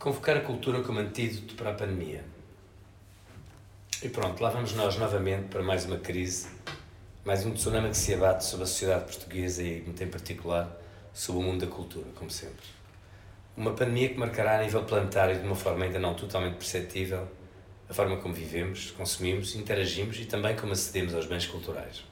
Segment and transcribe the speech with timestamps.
[0.00, 2.24] Convocar a cultura como antídoto para a pandemia.
[4.02, 6.48] E pronto, lá vamos nós novamente para mais uma crise,
[7.22, 10.74] mais um tsunami que se abate sobre a sociedade portuguesa e, muito em particular,
[11.12, 12.64] sobre o mundo da cultura, como sempre.
[13.54, 17.28] Uma pandemia que marcará a nível planetário de uma forma ainda não totalmente perceptível
[17.86, 22.06] a forma como vivemos, consumimos, interagimos e também como acedemos aos bens culturais.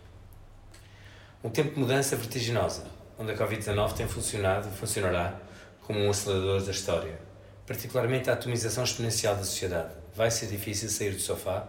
[1.43, 2.85] Um tempo de mudança vertiginosa,
[3.19, 5.41] onde a Covid-19 tem funcionado e funcionará
[5.81, 7.28] como um acelerador da história,
[7.69, 9.93] particularmente a atomização exponencial da sociedade.
[10.17, 11.69] Vai ser difícil sair do sofá,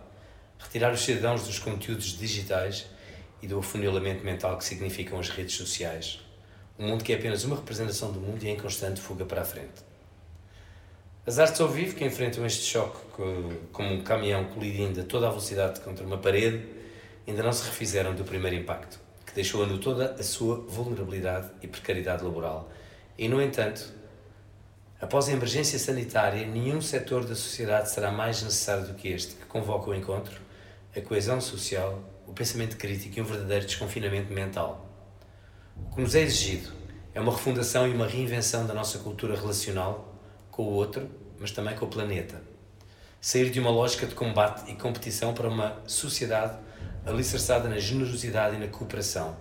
[0.57, 2.87] retirar os cidadãos dos conteúdos digitais
[3.41, 6.21] e do afunilamento mental que significam as redes sociais.
[6.79, 9.45] Um mundo que é apenas uma representação do mundo e em constante fuga para a
[9.45, 9.83] frente.
[11.27, 12.97] As artes ao vivo que enfrentam este choque
[13.73, 16.65] como um caminhão colidindo a toda a velocidade contra uma parede
[17.27, 21.51] ainda não se refizeram do primeiro impacto, que deixou a no toda a sua vulnerabilidade
[21.61, 22.71] e precariedade laboral.
[23.17, 23.98] E, no entanto,
[25.01, 29.45] Após a emergência sanitária, nenhum setor da sociedade será mais necessário do que este, que
[29.45, 30.41] convoca o encontro,
[30.93, 34.89] a coesão social, o pensamento crítico e um verdadeiro desconfinamento mental.
[35.77, 36.69] O que nos é exigido
[37.13, 40.13] é uma refundação e uma reinvenção da nossa cultura relacional
[40.51, 42.41] com o outro, mas também com o planeta.
[43.21, 46.57] Sair de uma lógica de combate e competição para uma sociedade
[47.05, 49.37] alicerçada na generosidade e na cooperação.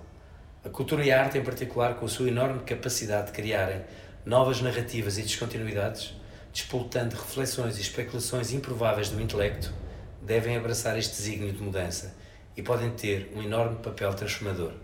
[0.65, 3.83] A cultura e a arte, em particular, com a sua enorme capacidade de criarem
[4.29, 6.13] novas narrativas e descontinuidades,
[6.53, 9.73] despoltando reflexões e especulações improváveis do intelecto,
[10.21, 12.15] devem abraçar este desígnio de mudança
[12.55, 14.75] e podem ter um enorme papel transformador.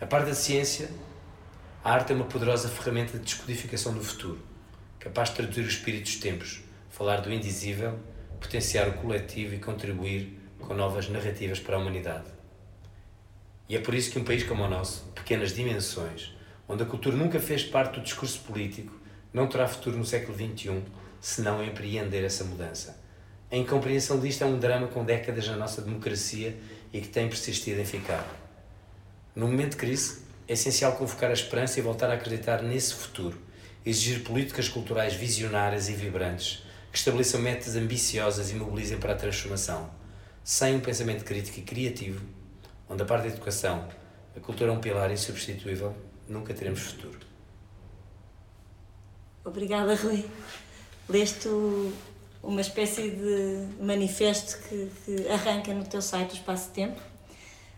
[0.00, 0.88] A par da ciência,
[1.84, 4.40] a arte é uma poderosa ferramenta de descodificação do futuro,
[4.98, 7.98] capaz de traduzir o espírito dos tempos, falar do indizível,
[8.40, 12.30] potenciar o coletivo e contribuir com novas narrativas para a humanidade.
[13.68, 16.32] E é por isso que um país como o nosso, pequenas dimensões,
[16.68, 18.92] onde a cultura nunca fez parte do discurso político,
[19.32, 20.82] não terá futuro no século XXI
[21.20, 23.00] se não empreender essa mudança.
[23.50, 26.56] A incompreensão disto é um drama com décadas na nossa democracia
[26.92, 28.26] e que tem persistido em ficar.
[29.34, 33.38] No momento de crise, é essencial convocar a esperança e voltar a acreditar nesse futuro,
[33.84, 39.90] exigir políticas culturais visionárias e vibrantes, que estabeleçam metas ambiciosas e mobilizem para a transformação.
[40.44, 42.24] Sem um pensamento crítico e criativo,
[42.88, 43.88] onde a parte da educação,
[44.36, 45.94] a cultura é um pilar insubstituível,
[46.28, 47.18] nunca teremos futuro.
[49.44, 50.24] Obrigada, Rui.
[51.08, 51.48] Leste
[52.42, 57.00] uma espécie de manifesto que, que arranca no teu site o espaço-tempo.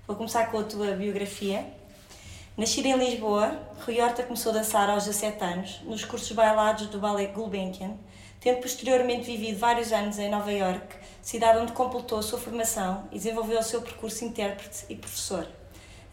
[0.06, 1.66] Vou começar com a tua biografia.
[2.56, 7.00] Nascida em Lisboa, Rui Horta começou a dançar aos 17 anos, nos cursos bailados do
[7.00, 7.97] Ballet Gulbenkian,
[8.41, 13.16] tendo posteriormente vivido vários anos em Nova York, cidade onde completou a sua formação e
[13.16, 15.49] desenvolveu o seu percurso intérprete e professor.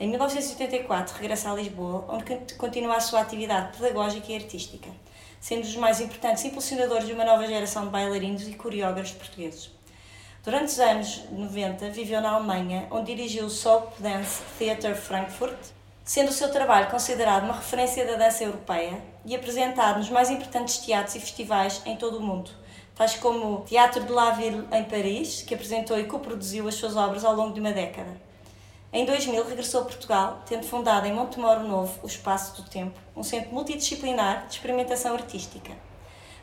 [0.02, 4.90] Em 1984 regressa a Lisboa, onde continua a sua atividade pedagógica e artística,
[5.40, 9.70] sendo um dos mais importantes impulsionadores de uma nova geração de bailarinos e coreógrafos portugueses.
[10.44, 15.60] Durante os anos 90 viveu na Alemanha, onde dirigiu o Soap Dance Theater Frankfurt,
[16.04, 20.80] sendo o seu trabalho considerado uma referência da dança europeia e apresentado nos mais importantes
[20.80, 22.50] teatros e festivais em todo o mundo,
[22.96, 26.96] tais como o Teatro de la Ville em Paris, que apresentou e coproduziu as suas
[26.96, 28.31] obras ao longo de uma década.
[28.94, 33.24] Em 2000 regressou a Portugal, tendo fundado em Montemoro Novo o Espaço do Tempo, um
[33.24, 35.72] centro multidisciplinar de experimentação artística.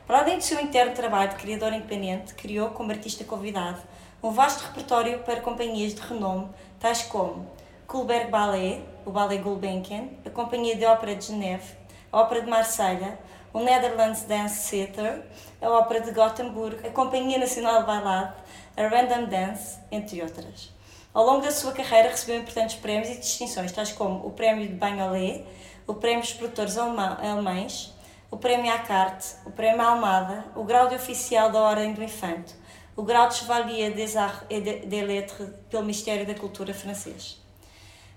[0.06, 3.82] Para além do seu interno trabalho de criador independente, criou, como artista convidado,
[4.22, 6.48] um vasto repertório para companhias de renome,
[6.80, 7.46] tais como
[7.86, 11.74] Kulberg Ballet, o Ballet Gulbenkian, a Companhia de Ópera de Geneve,
[12.10, 13.18] a Ópera de Marselha,
[13.52, 15.22] o Netherlands Dance Theatre,
[15.60, 18.34] a Ópera de Gothenburg, a Companhia Nacional de Bailado,
[18.74, 20.77] a Random Dance, entre outras.
[21.18, 24.74] Ao longo da sua carreira recebeu importantes prémios e distinções, tais como o Prémio de
[24.74, 25.44] Bagnolet,
[25.84, 27.92] o Prémio dos Produtores Alemães,
[28.30, 32.54] o Prémio Acarte, o Prémio Almada, o Grau de Oficial da Ordem do Infante,
[32.94, 37.42] o Grau de Chevalier des Arts et des Lettres pelo Ministério da Cultura francês.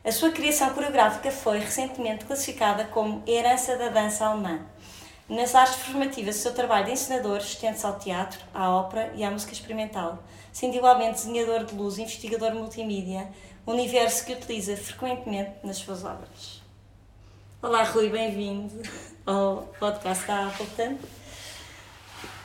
[0.06, 4.60] A sua criação coreográfica foi recentemente classificada como Herança da Dança Alemã.
[5.28, 9.32] Nas artes formativas, o seu trabalho de encenador estende-se ao teatro, à ópera e à
[9.32, 10.20] música experimental,
[10.52, 13.30] sendo igualmente desenhador de luz e investigador multimídia,
[13.66, 16.62] universo que utiliza frequentemente nas suas obras.
[17.62, 18.74] Olá, Rui, bem-vindo
[19.26, 20.98] ao podcast da Appleton.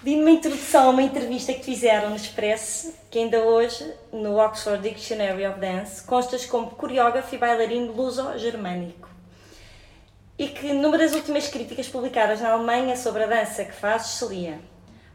[0.04, 4.88] Li uma introdução a uma entrevista que fizeram no Express, que ainda hoje, no Oxford
[4.88, 9.08] Dictionary of Dance, constas como coreógrafo e bailarino luso-germânico.
[10.38, 14.26] E que numa das últimas críticas publicadas na Alemanha sobre a dança que fazes se
[14.26, 14.60] lia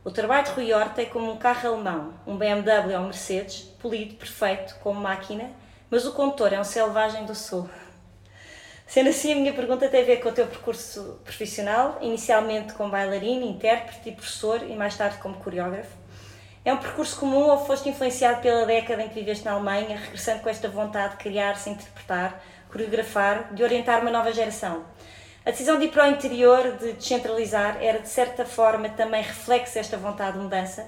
[0.04, 3.62] o trabalho de Rui Horta é como um carro alemão, um BMW ou um Mercedes,
[3.80, 5.52] polido, perfeito, como máquina,
[5.92, 7.70] mas o condutor é um selvagem do sul.
[8.88, 12.90] Sendo assim, a minha pergunta tem a ver com o teu percurso profissional, inicialmente como
[12.90, 15.96] bailarino, intérprete e professor e mais tarde como coreógrafo.
[16.66, 20.42] É um percurso comum ou foste influenciado pela década em que viveste na Alemanha, regressando
[20.42, 24.84] com esta vontade de criar-se, interpretar, coreografar, de orientar uma nova geração?
[25.44, 29.74] A decisão de ir para o interior, de descentralizar, era de certa forma também reflexo
[29.74, 30.86] desta vontade de mudança.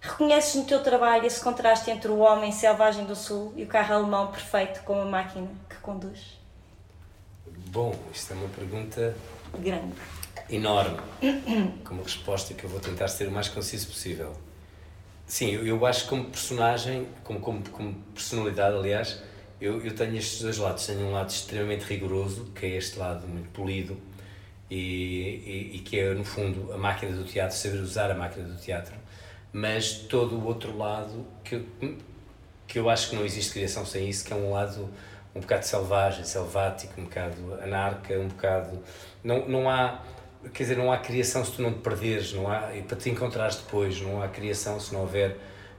[0.00, 3.94] Reconheces no teu trabalho esse contraste entre o homem selvagem do sul e o carro
[3.94, 6.38] alemão perfeito como a máquina que conduz?
[7.68, 9.16] Bom, isto é uma pergunta
[9.58, 9.94] grande,
[10.50, 10.98] enorme,
[11.82, 14.34] com uma resposta que eu vou tentar ser o mais conciso possível.
[15.26, 19.22] Sim, eu, eu acho que como personagem, como, como, como personalidade, aliás,
[19.60, 20.86] eu, eu tenho estes dois lados.
[20.86, 23.96] Tenho um lado extremamente rigoroso, que é este lado muito polido,
[24.70, 28.48] e, e, e, que é, no fundo, a máquina do teatro, saber usar a máquina
[28.48, 28.94] do teatro,
[29.52, 31.64] mas todo o outro lado, que,
[32.66, 34.90] que eu acho que não existe criação sem isso, que é um lado
[35.36, 38.82] um bocado selvagem, selvático, um bocado anarca, um bocado.
[39.22, 40.02] Não, não há.
[40.54, 43.10] Quer dizer, não há criação se tu não te perderes, não há, e para te
[43.10, 45.32] encontrares depois, não há criação se não houver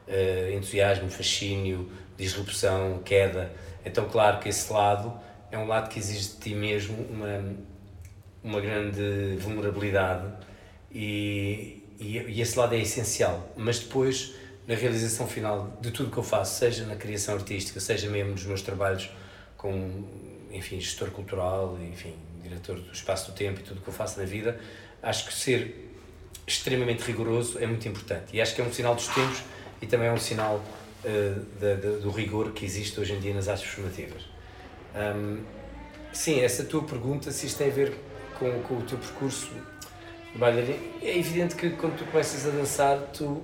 [0.08, 3.52] uh, entusiasmo, fascínio, disrupção, queda.
[3.88, 5.14] Então, claro que esse lado
[5.52, 7.56] é um lado que exige de ti mesmo uma,
[8.44, 10.32] uma grande vulnerabilidade
[10.92, 13.50] e, e, e esse lado é essencial.
[13.56, 14.34] Mas depois,
[14.68, 18.46] na realização final de tudo que eu faço, seja na criação artística, seja mesmo nos
[18.46, 19.10] meus trabalhos
[19.56, 20.08] como,
[20.52, 22.14] enfim, gestor cultural, enfim,
[22.44, 24.60] diretor do Espaço do Tempo e tudo o que eu faço na vida,
[25.02, 25.94] acho que ser
[26.46, 28.36] extremamente rigoroso é muito importante.
[28.36, 29.44] E acho que é um sinal dos tempos
[29.82, 30.64] e também é um sinal
[31.60, 34.24] da, do rigor que existe hoje em dia nas artes formativas.
[34.96, 35.44] Um,
[36.12, 37.94] sim, essa tua pergunta, se isto tem a ver
[38.38, 39.52] com, com o teu percurso
[41.02, 43.42] é evidente que quando tu começas a dançar, tu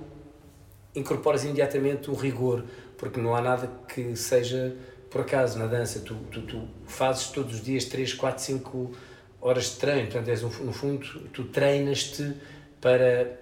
[0.94, 2.64] incorporas imediatamente um rigor,
[2.96, 4.76] porque não há nada que seja
[5.10, 6.00] por acaso na dança.
[6.00, 8.92] Tu, tu, tu fazes todos os dias 3, 4, 5
[9.40, 12.32] horas de treino, portanto, és, no fundo, tu treinas-te
[12.80, 13.40] para,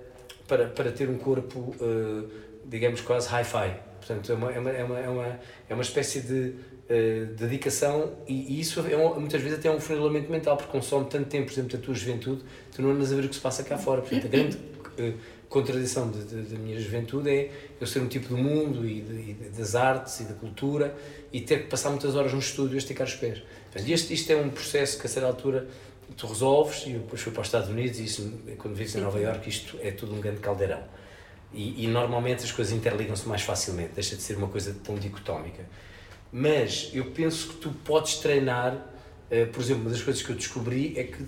[0.48, 2.30] para, para ter um corpo, uh,
[2.64, 3.91] digamos, quase hi-fi.
[4.04, 5.40] Portanto, é uma, é uma, é uma, é uma,
[5.70, 6.54] é uma espécie de
[6.90, 10.72] uh, dedicação e, e isso é um, muitas vezes até é um funilamento mental, porque
[10.72, 12.42] consome tanto tempo, por exemplo, da tua juventude,
[12.74, 14.02] tu não andas a ver o que se passa cá fora.
[14.02, 15.14] Portanto, a grande uh,
[15.48, 17.50] contradição da minha juventude é
[17.80, 20.96] eu ser um tipo do mundo e, de, e das artes e da cultura
[21.32, 23.42] e ter que passar muitas horas no estúdio a esticar os pés.
[23.70, 25.68] Portanto, este, isto é um processo que a certa altura
[26.16, 29.20] tu resolves e depois fui para os Estados Unidos e isso, quando vives em Nova
[29.20, 30.82] Iorque isto é tudo um grande caldeirão.
[31.54, 35.64] E, e normalmente as coisas interligam-se mais facilmente, deixa de ser uma coisa tão dicotómica.
[36.32, 40.36] Mas eu penso que tu podes treinar, uh, por exemplo, uma das coisas que eu
[40.36, 41.24] descobri é que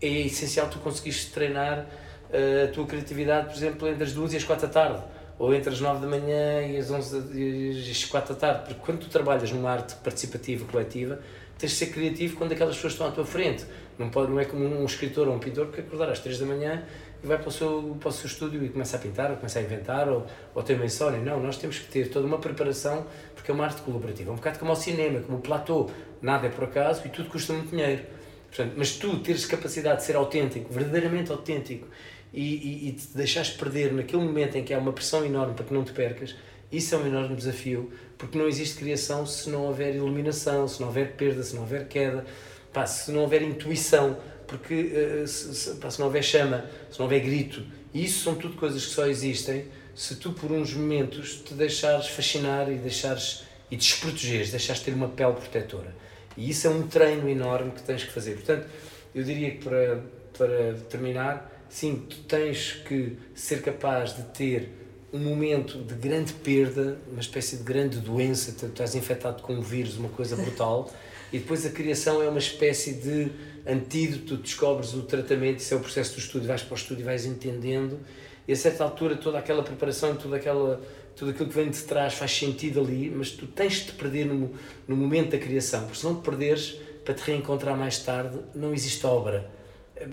[0.00, 4.36] é essencial tu conseguires treinar uh, a tua criatividade, por exemplo, entre as duas e
[4.36, 5.02] as quatro da tarde,
[5.40, 8.80] ou entre as nove da manhã e as onze e as quatro da tarde, porque
[8.84, 11.18] quando tu trabalhas numa arte participativa, coletiva,
[11.58, 13.64] tens de ser criativo quando aquelas pessoas estão à tua frente.
[13.98, 16.46] Não, pode, não é como um escritor ou um pintor que acordar às três da
[16.46, 16.84] manhã
[17.22, 19.58] e vai para o seu, para o seu estúdio e começa a pintar, ou começa
[19.58, 21.20] a inventar, ou, ou ter uma insónia.
[21.20, 24.30] Não, nós temos que ter toda uma preparação, porque é uma arte colaborativa.
[24.30, 25.90] É um bocado como o cinema, como o platô.
[26.22, 28.02] Nada é por acaso e tudo custa muito dinheiro.
[28.48, 31.86] Portanto, mas tu teres capacidade de ser autêntico, verdadeiramente autêntico,
[32.32, 35.64] e, e, e te deixares perder naquele momento em que há uma pressão enorme para
[35.64, 36.34] que não te percas,
[36.70, 40.88] isso é um enorme desafio, porque não existe criação se não houver iluminação, se não
[40.88, 42.24] houver perda, se não houver queda,
[42.72, 44.16] pá, se não houver intuição
[44.50, 44.74] porque
[45.22, 47.64] uh, se, se, pá, se, não houver chama, se não houver grito,
[47.94, 52.70] isso são tudo coisas que só existem se tu por uns momentos te deixares fascinar
[52.70, 55.94] e deixares e desprotegeres, deixares ter uma pele protetora.
[56.36, 58.34] E isso é um treino enorme que tens que fazer.
[58.34, 58.66] Portanto,
[59.14, 60.02] eu diria que para,
[60.36, 64.68] para terminar, sim, tu tens que ser capaz de ter
[65.12, 69.60] um momento de grande perda, uma espécie de grande doença, tu estás infectado com um
[69.60, 70.92] vírus, uma coisa brutal,
[71.32, 73.30] e depois a criação é uma espécie de
[73.66, 77.04] antídoto, descobres o tratamento, isso é o processo do estudo, vais para o estudo e
[77.04, 77.98] vais entendendo,
[78.46, 80.80] e a certa altura toda aquela preparação, toda aquela,
[81.14, 84.26] tudo aquilo que vem de trás faz sentido ali, mas tu tens de te perder
[84.26, 84.52] no,
[84.88, 88.72] no momento da criação, porque se não te perderes, para te reencontrar mais tarde, não
[88.72, 89.50] existe obra.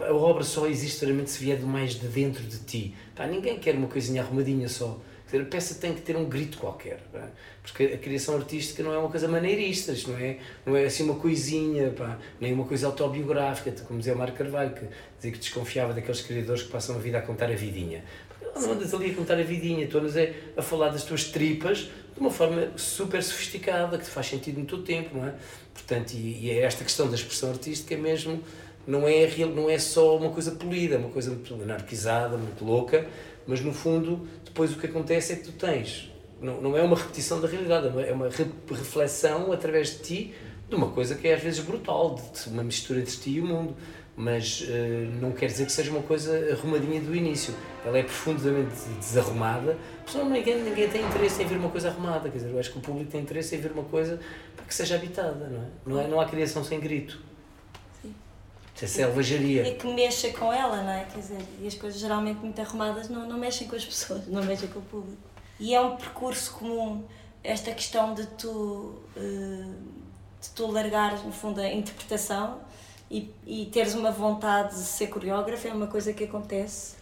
[0.01, 2.95] A obra só existe realmente se vier do mais de dentro de ti.
[3.15, 4.99] Pá, ninguém quer uma coisinha arrumadinha só.
[5.27, 7.23] Dizer, a peça tem que ter um grito qualquer, é?
[7.61, 11.15] porque a criação artística não é uma coisa maneirista, não é, não é assim uma
[11.15, 14.85] coisinha, pá, nem uma coisa autobiográfica, como dizia o Mário Carvalho, que
[15.17, 18.05] dizia que desconfiava daqueles criadores que passam a vida a contar a vidinha.
[18.55, 20.15] Não andas ali a contar a vidinha, tu andas
[20.55, 24.65] a, falar das tuas tripas de uma forma super sofisticada, que te faz sentido no
[24.65, 25.33] teu tempo, não é?
[25.73, 28.41] Portanto, e, e é esta questão da expressão artística mesmo
[28.87, 33.05] não é, não é só uma coisa polida, é uma coisa muito anarquizada, muito louca,
[33.47, 36.11] mas no fundo, depois o que acontece é que tu tens,
[36.41, 38.31] não, não é uma repetição da realidade, é uma, é
[38.69, 40.33] reflexão através de ti
[40.69, 43.45] de uma coisa que é às vezes brutal, de uma mistura entre ti e o
[43.45, 43.75] mundo,
[44.17, 44.65] mas uh,
[45.21, 47.53] não quer dizer que seja uma coisa arrumadinha do início.
[47.85, 52.37] Ela é profundamente desarrumada, porque ninguém, ninguém tem interesse em ver uma coisa arrumada, quer
[52.39, 54.19] dizer, eu acho que o público tem interesse em ver uma coisa
[54.67, 55.67] que seja habitada, não é?
[55.85, 57.26] Não, é, não há criação sem grito.
[58.77, 59.67] Isso é selvageria.
[59.67, 61.05] E que mexa com ela, não é?
[61.05, 64.43] Quer dizer, e as coisas geralmente muito arrumadas não, não mexem com as pessoas, não
[64.43, 65.21] mexem com o público.
[65.59, 67.03] E é um percurso comum
[67.43, 69.71] esta questão de tu, eh,
[70.41, 72.59] de tu largares, no fundo, a interpretação
[73.09, 76.95] e, e teres uma vontade de ser coreógrafo, é uma coisa que acontece.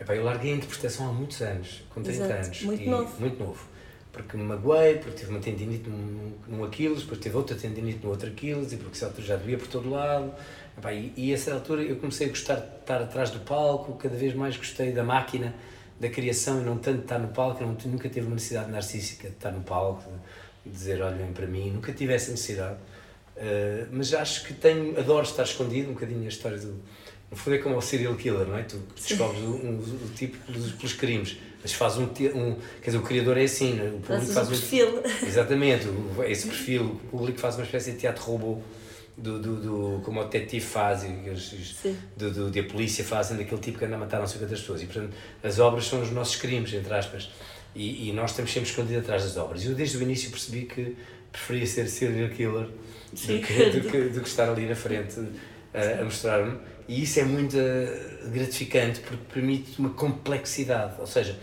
[0.00, 2.44] Epá, eu larguei a interpretação há muitos anos, com 30 Exato.
[2.44, 2.62] anos.
[2.62, 3.20] Muito novo.
[3.20, 3.68] Muito novo.
[4.12, 8.10] Porque me magoei, porque tive uma tendinite num, num Aquiles, depois tive outra tendinite no
[8.10, 10.32] outro Aquiles, e porque já devia por todo lado.
[10.78, 13.94] Epá, e, e a essa altura eu comecei a gostar de estar atrás do palco,
[13.94, 15.52] cada vez mais gostei da máquina,
[15.98, 17.62] da criação e não tanto de estar no palco.
[17.62, 20.08] Eu não, nunca tive uma necessidade narcísica de estar no palco,
[20.64, 22.76] de dizer olhem para mim, nunca tive essa necessidade.
[23.36, 26.80] Uh, mas acho que tenho, adoro estar escondido, um bocadinho a história do.
[27.30, 28.62] No fundo é como o serial killer, não é?
[28.62, 32.56] Tu descobres o, um, o tipo pelos, pelos crimes, mas faz um, um.
[32.80, 33.90] Quer dizer, o criador é assim, é?
[33.90, 34.50] o público faz um.
[34.50, 35.02] perfil.
[35.26, 35.86] Exatamente,
[36.26, 38.60] esse perfil, o público faz uma espécie de teatro robô
[39.18, 41.76] do, do, do, como o detetive faz e os,
[42.16, 44.60] do, do, de a polícia fazem daquele tipo que anda a matar não sei quantas
[44.60, 44.82] pessoas.
[44.82, 47.30] E, portanto, as obras são os nossos crimes, entre aspas.
[47.74, 49.64] E, e nós estamos sempre escondidos atrás das obras.
[49.64, 50.96] E eu, desde o início, percebi que
[51.32, 55.20] preferia ser serial killer do que, do, que, do que estar ali na frente
[55.74, 56.58] a, a mostrar-me.
[56.86, 60.94] E isso é muito uh, gratificante porque permite uma complexidade.
[60.98, 61.38] Ou seja,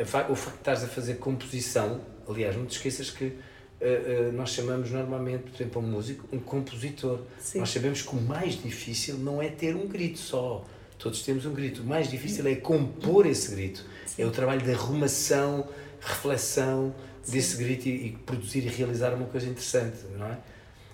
[0.00, 3.32] o facto de estares a fazer composição, aliás, não te esqueças que
[3.80, 7.20] Uh, uh, nós chamamos normalmente, por exemplo, um músico, um compositor.
[7.38, 7.60] Sim.
[7.60, 10.64] Nós sabemos que o mais difícil não é ter um grito só.
[10.98, 11.82] Todos temos um grito.
[11.82, 13.84] O mais difícil é compor esse grito.
[14.04, 14.22] Sim.
[14.22, 15.68] É o trabalho de arrumação,
[16.00, 16.92] reflexão
[17.22, 17.32] Sim.
[17.32, 20.38] desse grito e, e, produzir e realizar uma coisa interessante, não é?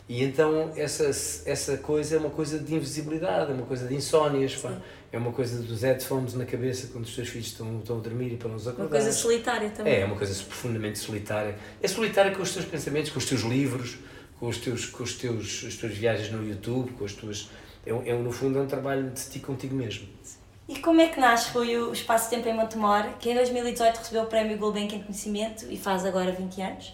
[0.07, 4.55] E então essa, essa coisa é uma coisa de invisibilidade, é uma coisa de insónias,
[4.57, 4.77] pá.
[5.15, 8.33] É uma coisa dos headphones na cabeça quando os teus filhos estão, estão a dormir
[8.33, 8.83] e para não os acordar.
[8.83, 9.93] Uma coisa solitária também.
[9.93, 11.57] É, é uma coisa profundamente solitária.
[11.81, 13.97] É solitária com os teus pensamentos, com os teus livros,
[14.41, 17.49] com, os teus, com os teus, as tuas viagens no YouTube, com as tuas...
[17.87, 20.09] É, é, no fundo, é um trabalho de ti contigo mesmo.
[20.69, 24.23] E como é que nasce foi o Espaço Tempo em Montemor, que em 2018 recebeu
[24.25, 26.93] o Prémio Gulbenkian em Conhecimento e faz agora 20 anos?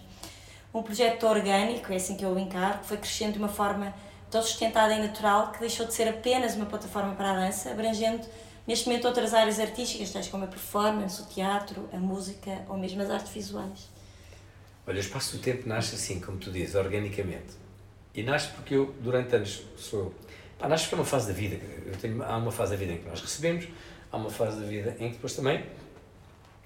[0.73, 3.93] um projeto orgânico, é assim que eu o encaro, que foi crescendo de uma forma
[4.31, 8.27] tão sustentada e natural que deixou de ser apenas uma plataforma para a dança, abrangendo
[8.67, 13.03] neste momento outras áreas artísticas, tais como a performance, o teatro, a música ou mesmo
[13.03, 13.89] as artes visuais.
[14.87, 17.59] Olha, o espaço do tempo nasce assim, como tu dizes, organicamente.
[18.15, 20.15] E nasce porque eu, durante anos, sou.
[20.59, 21.57] Pá, nasce porque é uma fase da vida.
[21.87, 23.69] Eu tenho, há uma fase da vida em que nós recebemos,
[24.11, 25.65] há uma fase da vida em que depois também,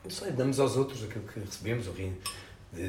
[0.08, 1.94] sei, damos aos outros aquilo que recebemos, ou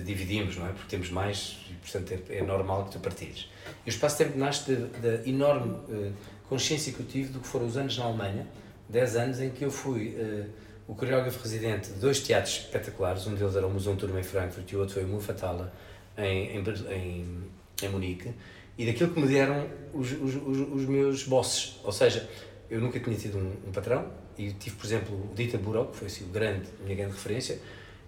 [0.04, 0.72] dividimos, não é?
[0.72, 3.50] Porque temos mais e, portanto, é, é normal que tu partilhes.
[3.86, 6.14] E o espaço-tempo nasce da enorme uh,
[6.50, 8.48] consciência que eu tive do que foram os anos na Alemanha,
[8.90, 10.46] 10 anos em que eu fui uh,
[10.88, 14.72] o coreógrafo residente de dois teatros espetaculares, um deles era o Museu Turma em Frankfurt
[14.72, 15.74] e o outro foi o Mufatala
[16.18, 17.44] em, em, em,
[17.82, 18.32] em Munique,
[18.78, 22.30] e daquilo que me deram os, os, os, os meus bosses, ou seja,
[22.70, 24.06] eu nunca tinha tido um, um patrão,
[24.38, 27.14] e tive, por exemplo, o Dieter Burok, que foi assim, o grande, a minha grande
[27.14, 27.60] referência,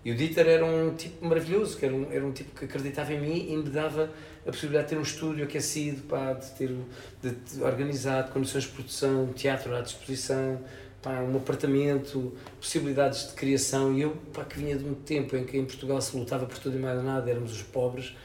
[0.08, 3.12] e o Dieter era um tipo maravilhoso, que era um, era um tipo que acreditava
[3.12, 4.10] em mim e me dava
[4.44, 6.74] a possibilidade de ter um estúdio aquecido, pá, de ter
[7.22, 10.62] de, de organizado, condições de produção, teatro à disposição,
[11.02, 13.98] pá, um apartamento, possibilidades de criação.
[13.98, 16.58] E eu, pá, que vinha de um tempo em que em Portugal se lutava por
[16.58, 18.16] tudo e mais nada, éramos os pobres,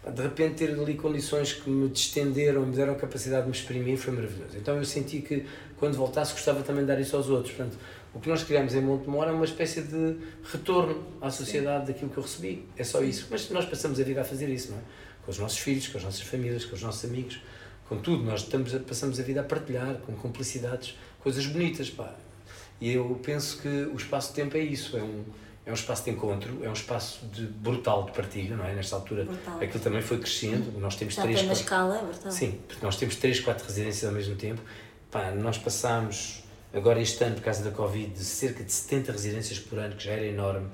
[0.00, 3.56] pá, de repente ter ali condições que me distenderam, me deram a capacidade de me
[3.56, 4.56] exprimir, foi maravilhoso.
[4.56, 5.44] Então eu senti que
[5.76, 7.52] quando voltasse gostava também de dar isso aos outros.
[7.52, 7.76] Portanto,
[8.14, 12.18] o que nós criamos em Montemor é uma espécie de retorno à sociedade daquilo que
[12.18, 12.68] eu recebi.
[12.76, 13.26] É só isso.
[13.30, 14.82] Mas nós passamos a vida a fazer isso, não é?
[15.24, 17.40] Com os nossos filhos, com as nossas famílias, com os nossos amigos,
[17.88, 18.22] com tudo.
[18.24, 22.14] Nós estamos a, passamos a vida a partilhar, com cumplicidades, coisas bonitas, pá.
[22.80, 24.96] E eu penso que o espaço-tempo é isso.
[24.96, 25.24] É um,
[25.64, 28.74] é um espaço de encontro, é um espaço de brutal de partilha, não é?
[28.74, 29.56] Nesta altura, brutal.
[29.56, 30.78] aquilo também foi crescendo.
[30.78, 31.40] Nós temos Já três.
[31.40, 31.52] Quatro...
[31.54, 32.32] escala, é brutal.
[32.32, 34.60] Sim, porque nós temos três, quatro residências ao mesmo tempo.
[35.10, 36.41] Pá, nós passamos
[36.74, 40.04] agora este ano, por causa da Covid, de cerca de 70 residências por ano, que
[40.04, 40.68] já era enorme,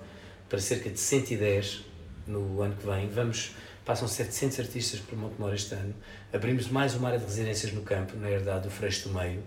[0.49, 1.85] para cerca de 110
[2.27, 3.09] no ano que vem.
[3.09, 5.95] Vamos, passam 700 artistas por Montemor este ano.
[6.33, 9.43] Abrimos mais uma área de residências no campo, na herdade do Freixo do Meio,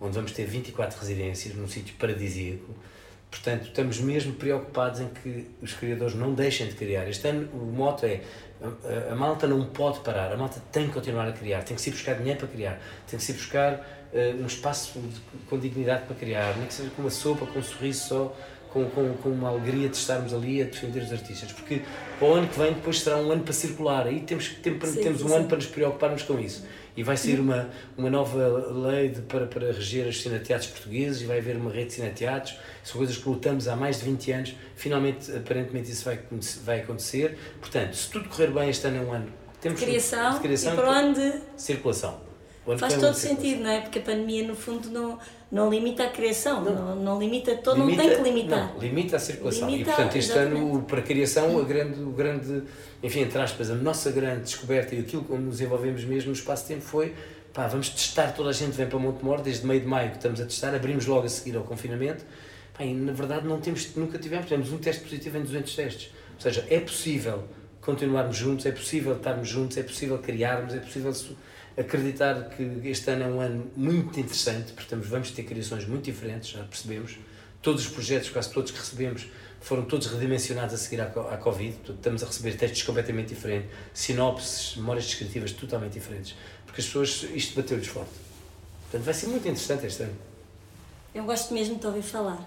[0.00, 2.74] onde vamos ter 24 residências, num sítio paradisíaco.
[3.30, 7.08] Portanto, estamos mesmo preocupados em que os criadores não deixem de criar.
[7.08, 8.22] Este ano o moto é
[8.62, 11.82] a, a, malta não pode parar, a malta tem que continuar a criar, tem que
[11.82, 16.04] se buscar dinheiro para criar, tem que se buscar uh, um espaço de, com dignidade
[16.06, 18.36] para criar, nem que seja com uma sopa, com um sorriso só,
[18.72, 21.82] com, com, com uma alegria de estarmos ali a defender os artistas, porque
[22.18, 25.02] para o ano que vem depois será um ano para circular, aí temos, temos, sim,
[25.02, 25.34] temos um sim.
[25.34, 26.66] ano para nos preocuparmos com isso.
[26.96, 28.38] E vai sair uma, uma nova
[28.88, 32.56] lei de, para, para reger os cineteatros portugueses e vai haver uma rede de cineteatros.
[32.82, 34.54] São coisas que lutamos há mais de 20 anos.
[34.74, 36.18] Finalmente, aparentemente, isso vai,
[36.64, 37.36] vai acontecer.
[37.60, 39.30] Portanto, se tudo correr bem, este ano é um ano
[39.60, 42.25] temos de criação, de criação e para onde circulação.
[42.78, 43.80] Faz todo sentido, não é?
[43.80, 45.18] Porque a pandemia, no fundo, não,
[45.52, 48.72] não limita a criação, não, não, não limita todo, limita, não tem que limitar.
[48.72, 49.70] Não, limita a circulação.
[49.70, 50.62] Limita, e, portanto, este exatamente.
[50.62, 52.62] ano, para a criação, a grande, o grande,
[53.02, 56.82] enfim, entre aspas, a nossa grande descoberta e aquilo que nos envolvemos mesmo no espaço-tempo
[56.82, 57.14] foi
[57.56, 60.38] pá, vamos testar, toda a gente vem para Montemor, desde meio de maio que estamos
[60.42, 62.22] a testar, abrimos logo a seguir ao confinamento,
[62.76, 66.10] pá, e na verdade não temos, nunca tivemos, tivemos um teste positivo em 200 testes.
[66.34, 67.44] Ou seja, é possível
[67.80, 71.12] continuarmos juntos, é possível estarmos juntos, é possível criarmos, é possível
[71.76, 76.50] acreditar que este ano é um ano muito interessante, porque vamos ter criações muito diferentes,
[76.50, 77.18] já percebemos.
[77.60, 79.26] Todos os projetos, quase todos que recebemos,
[79.60, 81.76] foram todos redimensionados a seguir à, à Covid.
[81.88, 87.60] Estamos a receber textos completamente diferentes, sinopses, memórias descritivas totalmente diferentes, porque as pessoas, isto
[87.60, 88.12] bateu-lhes forte.
[88.82, 90.16] Portanto, vai ser muito interessante este ano.
[91.14, 92.38] Eu gosto mesmo de te ouvir falar,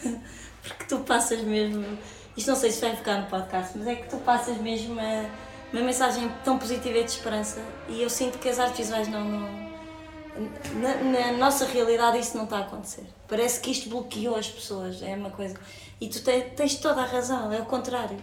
[0.62, 1.98] porque tu passas mesmo.
[2.36, 5.30] Isto não sei se vai ficar no podcast, mas é que tu passas mesmo a
[5.74, 7.60] uma mensagem tão positiva e de esperança.
[7.88, 9.24] E eu sinto que as artes visuais não.
[9.24, 9.64] não
[10.76, 13.04] na, na, nossa realidade isso não está a acontecer.
[13.28, 15.54] Parece que isto bloqueou as pessoas, é uma coisa.
[16.00, 18.18] E tu te, tens toda a razão, é o contrário.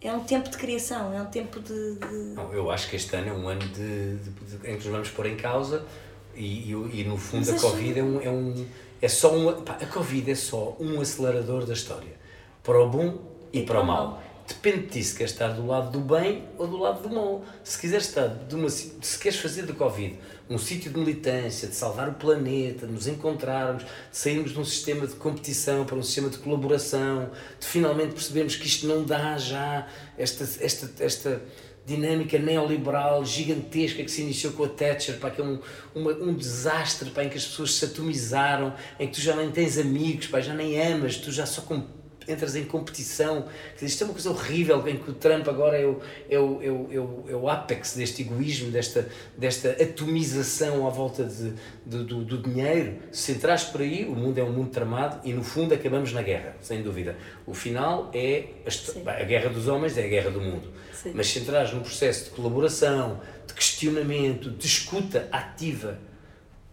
[0.00, 1.96] É um tempo de criação, é um tempo de.
[1.96, 2.34] de...
[2.34, 4.86] Não, eu acho que este ano é um ano de, de, de em que nos
[4.86, 5.84] vamos pôr em causa
[6.34, 8.66] e, e, e no fundo Mas a Covid é um, é um.
[9.00, 9.62] É só um.
[9.62, 12.12] Pá, a Covid é só um acelerador da história.
[12.62, 13.18] Para o bom
[13.52, 14.06] e, e para, para o mal.
[14.08, 17.44] mal depende de se queres estar do lado do bem ou do lado do mal.
[17.62, 21.74] Se quiseres estar de uma, se queres fazer do Covid um sítio de militância, de
[21.74, 26.02] salvar o planeta, de nos encontrarmos, de sairmos de um sistema de competição para um
[26.02, 31.42] sistema de colaboração, de finalmente percebermos que isto não dá já esta, esta, esta
[31.86, 35.58] dinâmica neoliberal gigantesca que se iniciou com a Thatcher, para que é um,
[35.94, 39.50] uma, um desastre, para em que as pessoas se atomizaram, em que tu já nem
[39.50, 41.62] tens amigos, pá, já nem amas, tu já só
[42.28, 43.46] entras em competição.
[43.80, 46.70] Isto é uma coisa horrível em que o Trump agora é o, é o, é
[46.70, 51.52] o, é o, é o ápex deste egoísmo, desta, desta atomização à volta de,
[51.86, 52.96] de do, do, dinheiro.
[53.12, 56.22] Se entrares por aí, o mundo é um mundo tramado e no fundo acabamos na
[56.22, 57.16] guerra, sem dúvida.
[57.46, 58.46] O final é
[59.06, 60.68] a, a guerra dos homens, é a guerra do mundo.
[60.92, 61.12] Sim.
[61.14, 65.98] Mas se entrares num processo de colaboração, de questionamento, de escuta ativa,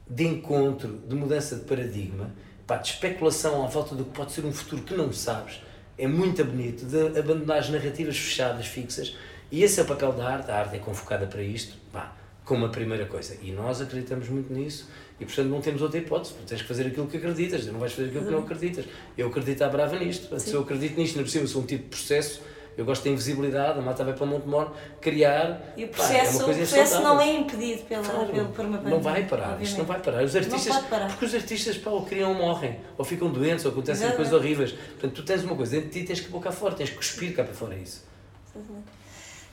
[0.09, 2.31] de encontro, de mudança de paradigma,
[2.71, 5.61] pá, de especulação à volta do que pode ser um futuro que não sabes,
[5.97, 9.13] é muito bonito, de abandonar as narrativas fechadas, fixas,
[9.51, 12.65] e esse é o papel da arte, a arte é convocada para isto, pá, como
[12.65, 13.37] a primeira coisa.
[13.41, 16.87] E nós acreditamos muito nisso, e portanto não temos outra hipótese, tu tens que fazer
[16.87, 18.85] aquilo que acreditas, não vais fazer aquilo que não acreditas.
[19.17, 21.89] Eu acredito à brava nisto, se eu acredito nisto, não precisa, sou um tipo de
[21.89, 22.41] processo
[22.77, 25.73] eu gosto da invisibilidade, a mata vai para o Montemor, criar.
[25.75, 28.89] E o processo, pá, é o processo não é impedido pela, claro, pelo, uma pandemia.
[28.89, 29.67] Não vai parar, obviamente.
[29.67, 30.23] isto não vai parar.
[30.23, 31.07] Os artistas, parar.
[31.07, 34.15] Porque os artistas pá, ou criam ou morrem, ou ficam doentes, ou acontecem Exatamente.
[34.15, 34.71] coisas horríveis.
[34.71, 36.95] Portanto, tu tens uma coisa dentro de ti, tens que pôr cá fora, tens que
[36.95, 38.03] cuspir cá para fora isso.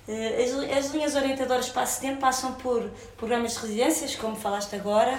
[0.07, 5.19] Eh, as, as linhas orientadoras para tempo passam por programas de residências, como falaste agora,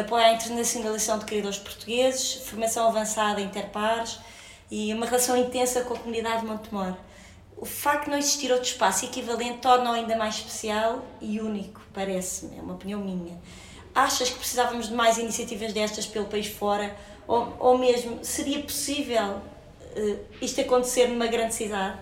[0.00, 4.18] apoio à internacionalização de criadores portugueses, formação avançada interpares
[4.70, 6.96] e uma relação intensa com a comunidade de Montemor
[7.64, 12.58] o facto de não existir outro espaço equivalente torna-o ainda mais especial e único, parece-me,
[12.58, 13.40] é uma opinião minha.
[13.94, 16.94] Achas que precisávamos de mais iniciativas destas pelo país fora?
[17.26, 19.40] Ou, ou mesmo, seria possível
[19.96, 21.96] uh, isto acontecer numa grande cidade?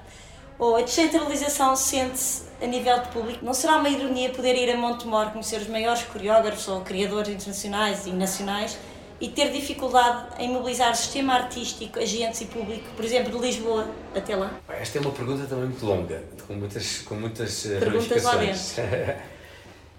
[0.58, 3.44] Ou a descentralização sente-se a nível de público?
[3.44, 8.04] Não será uma ironia poder ir a Montemor conhecer os maiores coreógrafos ou criadores internacionais
[8.04, 8.76] e nacionais
[9.22, 14.34] e ter dificuldade em mobilizar sistema artístico, agentes e público, por exemplo, de Lisboa até
[14.34, 14.52] lá?
[14.68, 18.60] Esta é uma pergunta também muito longa, com muitas, com muitas eh, Perguntas lá dentro.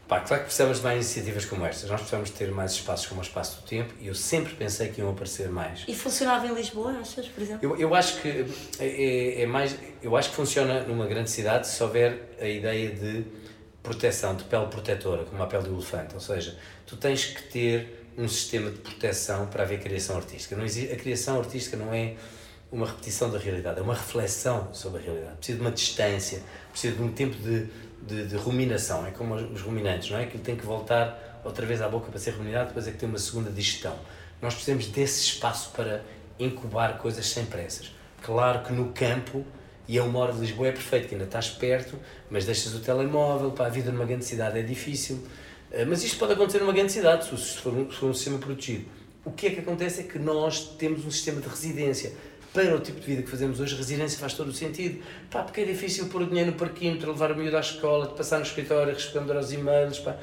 [0.09, 1.89] Pá, claro que precisamos de mais iniciativas como estas.
[1.89, 4.99] Nós precisamos ter mais espaços como o Espaço do Tempo e eu sempre pensei que
[4.99, 5.85] iam aparecer mais.
[5.87, 7.65] E funcionava em Lisboa, achas, por exemplo?
[7.65, 9.77] Eu, eu acho que é, é, é mais.
[10.01, 13.25] Eu acho que funciona numa grande cidade se houver a ideia de
[13.81, 16.13] proteção, de pele protetora, como a pele do elefante.
[16.13, 20.55] Ou seja, tu tens que ter um sistema de proteção para haver criação artística.
[20.55, 22.15] Não existe, a criação artística não é
[22.71, 25.37] uma repetição da realidade, é uma reflexão sobre a realidade.
[25.37, 27.67] Precisa de uma distância, precisa de um tempo de,
[28.01, 29.05] de, de ruminação.
[29.05, 30.25] É como os ruminantes, não é?
[30.25, 33.07] Que tem que voltar outra vez à boca para ser ruminado, depois é que tem
[33.07, 33.95] uma segunda digestão.
[34.41, 36.03] Nós precisamos desse espaço para
[36.39, 37.91] incubar coisas sem pressas.
[38.21, 39.45] Claro que no campo,
[39.87, 41.99] e a uma hora de Lisboa é perfeito, que ainda estás perto,
[42.29, 45.23] mas deixas o telemóvel, para a vida numa grande cidade é difícil.
[45.73, 48.37] Eh, mas isto pode acontecer numa grande cidade, se for um, se for um sistema
[48.37, 48.85] protegido.
[49.25, 52.13] O que é que acontece é que nós temos um sistema de residência
[52.53, 55.03] para o tipo de vida que fazemos hoje, residência faz todo o sentido.
[55.31, 58.13] Pá, porque é difícil pôr o dinheiro no parquímetro, levar o miúdo à escola, de
[58.13, 59.97] passar no escritório, responder aos e-mails.
[59.99, 60.15] Pá.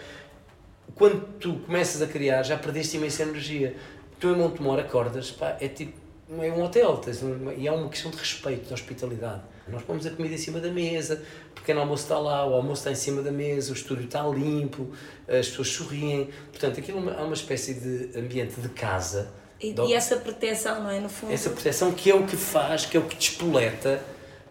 [0.94, 3.74] Quando tu começas a criar, já perdeste imensa energia.
[4.20, 5.98] Tu em Montemor acordas, pá, é tipo,
[6.40, 7.00] é um hotel,
[7.56, 9.42] e é uma questão de respeito, de hospitalidade.
[9.68, 12.80] Nós pomos a comida em cima da mesa, o pequeno almoço está lá, o almoço
[12.80, 14.90] está em cima da mesa, o estúdio está limpo,
[15.28, 16.28] as pessoas sorriem.
[16.50, 20.98] Portanto, aquilo é uma espécie de ambiente de casa e, e, essa proteção, não é?
[20.98, 21.32] No fundo.
[21.32, 24.00] Essa proteção que é o que faz, que é o que despoleta,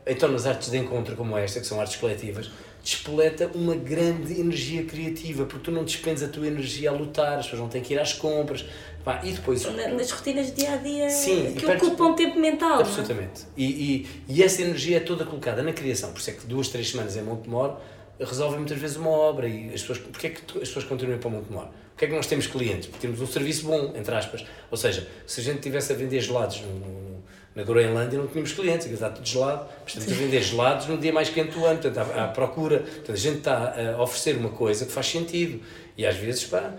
[0.05, 2.51] então nas artes de encontro como esta, que são artes coletivas,
[2.83, 7.45] despoleta uma grande energia criativa, porque tu não despendes a tua energia a lutar, as
[7.45, 8.63] pessoas não têm que ir às compras.
[9.09, 12.79] Pá, e depois, nas rotinas de dia a dia Sim, que ocupam tempo mental.
[12.79, 12.81] É?
[12.81, 13.41] Absolutamente.
[13.57, 16.11] E, e, e, essa energia é toda colocada na criação.
[16.11, 17.77] Por isso é que duas, três semanas em Montemor
[18.19, 19.47] resolvem muitas vezes uma obra.
[19.47, 21.69] E as pessoas, porquê é que as pessoas continuam para Montemor?
[21.99, 22.87] que é que nós temos clientes?
[22.87, 24.45] Porque temos um serviço bom, entre aspas.
[24.71, 28.53] Ou seja, se a gente estivesse a vender gelados no, no, na Groenlândia, não tínhamos
[28.53, 29.67] clientes, porque está tudo gelado.
[29.85, 32.79] Estamos a vender gelados no dia mais quente do ano, portanto, à, à procura.
[32.79, 35.61] Portanto, a gente está a oferecer uma coisa que faz sentido.
[35.97, 36.73] E às vezes, pá.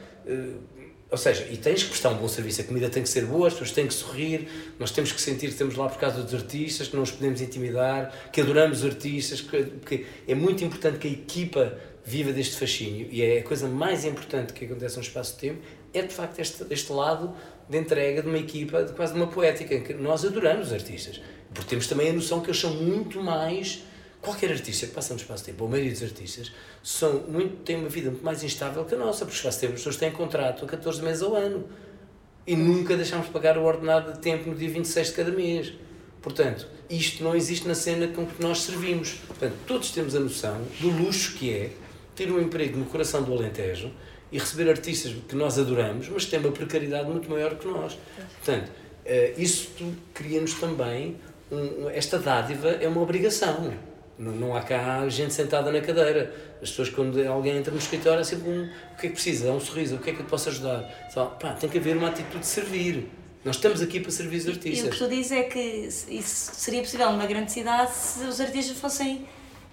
[1.11, 3.49] Ou seja, e tens que prestar um bom serviço, a comida tem que ser boa,
[3.49, 4.47] as pessoas têm que sorrir,
[4.79, 7.41] nós temos que sentir que estamos lá por causa dos artistas, que não os podemos
[7.41, 13.09] intimidar, que adoramos os artistas, que, é muito importante que a equipa viva deste fascínio
[13.11, 15.61] e é a coisa mais importante que acontece no espaço-tempo
[15.93, 17.35] é de facto este, este lado
[17.69, 21.21] de entrega de uma equipa, de quase de uma poética, que nós adoramos os artistas,
[21.53, 23.83] porque temos também a noção que eles são muito mais.
[24.21, 26.53] Qualquer artista que passa no espaço-tempo, ou a maioria dos artistas,
[26.83, 29.97] são muito, têm uma vida muito mais instável que a nossa, porque espaço-tempo as pessoas
[29.97, 31.67] têm contrato a 14 meses ao ano
[32.47, 35.73] e nunca deixamos de pagar o ordenado de tempo no dia 26 de cada mês.
[36.21, 39.15] Portanto, isto não existe na cena com que nós servimos.
[39.27, 41.71] Portanto, todos temos a noção do luxo que é
[42.15, 43.91] ter um emprego no coração do Alentejo
[44.31, 47.99] e receber artistas que nós adoramos, mas que têm uma precariedade muito maior que nós.
[48.37, 48.71] Portanto,
[49.05, 49.71] eh, isso
[50.13, 51.17] cria-nos também.
[51.51, 53.73] Um, esta dádiva é uma obrigação.
[54.21, 56.33] Não, não há cá gente sentada na cadeira.
[56.63, 59.49] As pessoas, quando alguém entra no escritório, é sempre um: o que é que precisa?
[59.49, 61.09] É um sorriso, o que é que eu posso ajudar?
[61.13, 63.09] Só, pá, tem que haver uma atitude de servir.
[63.43, 64.79] Nós estamos aqui para servir os artistas.
[64.79, 65.59] E, e o que tu dizes é que
[66.11, 69.27] isso seria possível numa grande cidade se os artistas fossem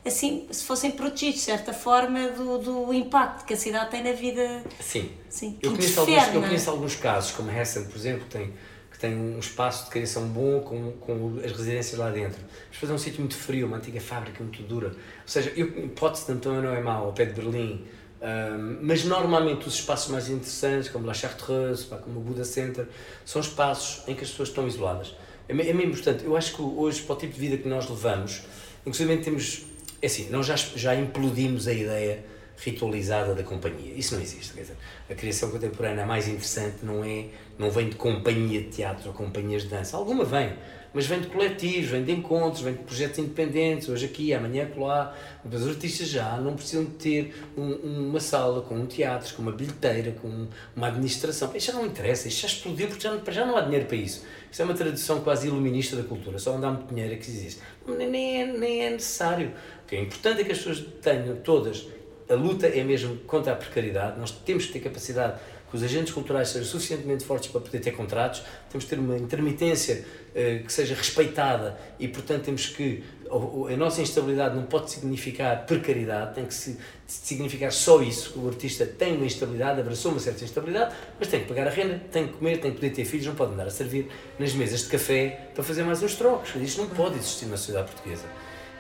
[0.06, 4.14] assim, se fossem protegidos de certa forma do, do impacto que a cidade tem na
[4.14, 4.64] vida.
[4.80, 5.12] Sim.
[5.28, 8.54] Sim eu, conheço alguns, eu conheço alguns casos, como Hessen, por exemplo, tem,
[8.98, 12.40] que tem um espaço de criação bom com, com as residências lá dentro.
[12.68, 14.88] Mas fazer um sítio muito frio, uma antiga fábrica muito dura.
[14.88, 14.94] Ou
[15.28, 17.86] seja, eu, Potsdam também não é mau, ao pé de Berlim.
[18.20, 22.88] Um, mas normalmente os espaços mais interessantes, como La Chartreuse, como o Buda Center,
[23.24, 25.16] são espaços em que as pessoas estão isoladas.
[25.48, 26.26] É, é mesmo importante.
[26.26, 28.42] Eu acho que hoje, para o tipo de vida que nós levamos,
[28.84, 29.68] inclusive temos
[30.02, 32.24] é assim, nós já, já implodimos a ideia
[32.58, 33.94] ritualizada da companhia.
[33.94, 34.54] Isso não existe.
[34.54, 34.78] Quer dizer,
[35.10, 37.26] a criação contemporânea mais interessante não é
[37.58, 39.98] não vem de companhia de teatro ou companhias de dança.
[39.98, 40.54] Alguma vem,
[40.94, 45.16] mas vem de coletivos, vem de encontros, vem de projetos independentes, hoje aqui, amanhã lá.
[45.44, 47.72] Mas os artistas já não precisam de ter um,
[48.10, 51.52] uma sala com um teatro, com uma bilheteira, com uma administração.
[51.56, 53.98] Isto já não interessa, isto já explodiu porque já não, já não há dinheiro para
[53.98, 54.24] isso.
[54.52, 57.62] Isso é uma tradição quase iluminista da cultura, só há muito dinheiro é que existe.
[57.88, 59.52] Nem é, nem é necessário.
[59.84, 61.88] O que é importante é que as pessoas tenham todas.
[62.30, 66.14] A luta é mesmo contra a precariedade, nós temos que ter capacidade que os agentes
[66.14, 70.72] culturais sejam suficientemente fortes para poder ter contratos, temos que ter uma intermitência uh, que
[70.72, 73.04] seja respeitada e, portanto, temos que.
[73.30, 78.40] A nossa instabilidade não pode significar precariedade, tem que se, significar só isso.
[78.40, 82.02] O artista tem uma instabilidade, abraçou uma certa instabilidade, mas tem que pagar a renda,
[82.10, 84.08] tem que comer, tem que poder ter filhos, não pode andar a servir
[84.40, 86.56] nas mesas de café para fazer mais uns trocos.
[86.56, 88.24] Isto não pode existir na sociedade portuguesa.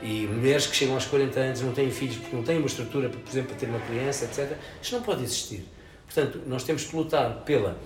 [0.01, 3.09] E mulheres que chegam aos 40 anos não têm filhos porque não têm uma estrutura,
[3.09, 4.55] por exemplo, para ter uma criança, etc.
[4.81, 5.65] Isto não pode existir.
[6.07, 7.77] Portanto, nós temos que lutar pela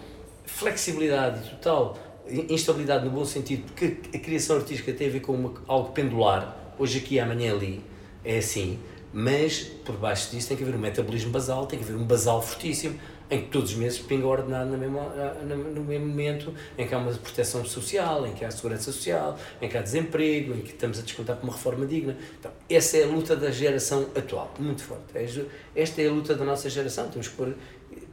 [0.45, 5.53] flexibilidade total instabilidade no bom sentido, porque a criação artística tem a ver com uma,
[5.67, 7.83] algo pendular, hoje aqui, amanhã ali,
[8.23, 8.79] é assim,
[9.13, 12.41] mas por baixo disso tem que haver um metabolismo basal, tem que haver um basal
[12.41, 12.97] fortíssimo,
[13.29, 14.99] em que todos os meses pinga ordenado no mesmo,
[15.73, 19.69] no mesmo momento, em que há uma proteção social, em que há segurança social, em
[19.69, 22.17] que há desemprego, em que estamos a descontar por uma reforma digna.
[22.37, 25.03] Então, essa é a luta da geração atual, muito forte.
[25.73, 27.55] Esta é a luta da nossa geração, temos que pôr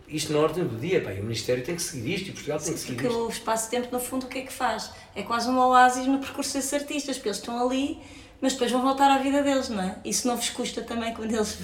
[0.08, 2.58] isto na ordem do dia, pá, e o Ministério tem que seguir isto, e Portugal
[2.58, 3.26] tem que seguir Porque isto.
[3.26, 4.90] o espaço-tempo, no fundo, o que é que faz?
[5.14, 7.98] É quase um oásis no percurso desses artistas, porque eles estão ali,
[8.40, 9.96] mas depois vão voltar à vida deles, não é?
[10.04, 11.58] Isso não vos custa também quando eles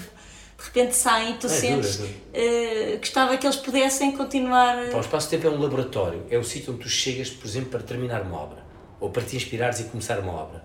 [0.57, 1.97] de repente saem e tu É, sentes.
[1.99, 4.89] dura, eh, gostava que eles pudessem continuar.
[4.91, 7.81] Pá, o espaço-tempo é um laboratório, é o sítio onde tu chegas, por exemplo, para
[7.83, 8.65] terminar uma obra,
[9.01, 10.65] ou para te inspirares e começar uma obra.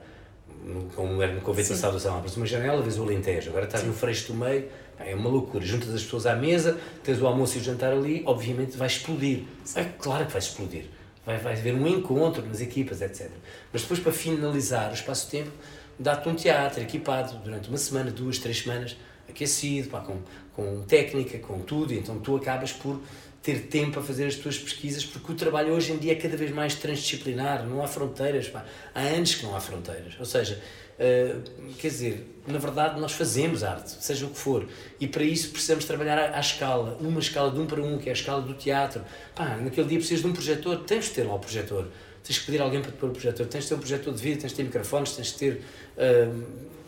[0.95, 1.81] Como era no Convento da Sim.
[1.81, 4.67] Salvação, abres uma janela, vês o Alentejo, agora estás no Freixo do Meio,
[4.99, 5.65] é uma loucura.
[5.65, 9.43] Juntas as pessoas à mesa, tens o almoço e o jantar ali, obviamente vai explodir.
[9.75, 10.85] É claro que vai explodir.
[11.25, 13.29] Vai, vai haver um encontro nas equipas, etc.
[13.71, 15.51] Mas depois, para finalizar o espaço-tempo,
[15.97, 18.95] dá-te um teatro equipado durante uma semana, duas, três semanas,
[19.29, 20.17] aquecido, pá, com,
[20.55, 22.99] com técnica, com tudo, então tu acabas por
[23.41, 26.35] ter tempo a fazer as tuas pesquisas, porque o trabalho hoje em dia é cada
[26.35, 28.65] vez mais transdisciplinar, não há fronteiras, pá.
[28.93, 30.15] há anos que não há fronteiras.
[30.19, 30.61] Ou seja,
[30.99, 31.37] eh,
[31.77, 34.67] quer dizer, na verdade nós fazemos arte, seja o que for,
[34.99, 38.11] e para isso precisamos trabalhar à, escala, uma escala de um para um, que é
[38.11, 39.01] a escala do teatro.
[39.33, 41.87] Pá, naquele dia precisas de um projetor, tens de ter lá o projetor.
[42.21, 44.21] Tens que pedir alguém para te pôr o projetor, tens de ter um projetor de
[44.21, 45.61] vídeo, tens de ter microfones, tens de ter
[45.97, 46.29] eh,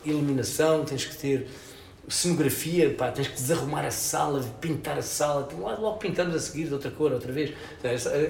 [0.04, 1.48] iluminação, tens que ter
[2.08, 6.74] cenografia, pá, tens que desarrumar a sala, pintar a sala, logo, pintamos a seguir de
[6.74, 7.54] outra cor, outra vez.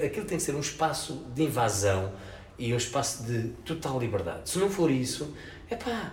[0.04, 2.12] Aquilo tem que ser um espaço de invasão
[2.58, 4.48] e um espaço de total liberdade.
[4.48, 5.34] Se não for isso,
[5.72, 6.12] é pá,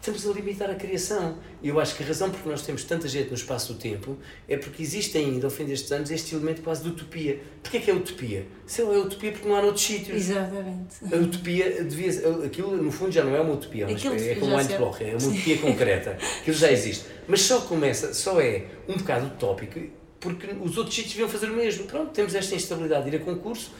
[0.00, 1.38] estamos a limitar a criação.
[1.62, 3.78] E eu acho que a razão por que nós temos tanta gente no espaço do
[3.78, 4.16] tempo
[4.48, 7.40] é porque existe ainda, ao fim destes anos, este elemento quase de utopia.
[7.62, 8.46] Porquê que é utopia?
[8.66, 10.16] Se é utopia porque não há noutros sítios.
[10.16, 10.96] Exatamente.
[11.12, 12.10] A utopia devia
[12.44, 14.64] aquilo no fundo já não é uma utopia, mas Aquilo é, é como um sei.
[14.64, 17.04] Antibloch, é uma utopia concreta, aquilo já existe.
[17.28, 19.80] Mas só começa, só é um bocado utópico
[20.18, 21.84] porque os outros sítios deviam fazer o mesmo.
[21.84, 23.72] Pronto, temos esta instabilidade de ir a concurso,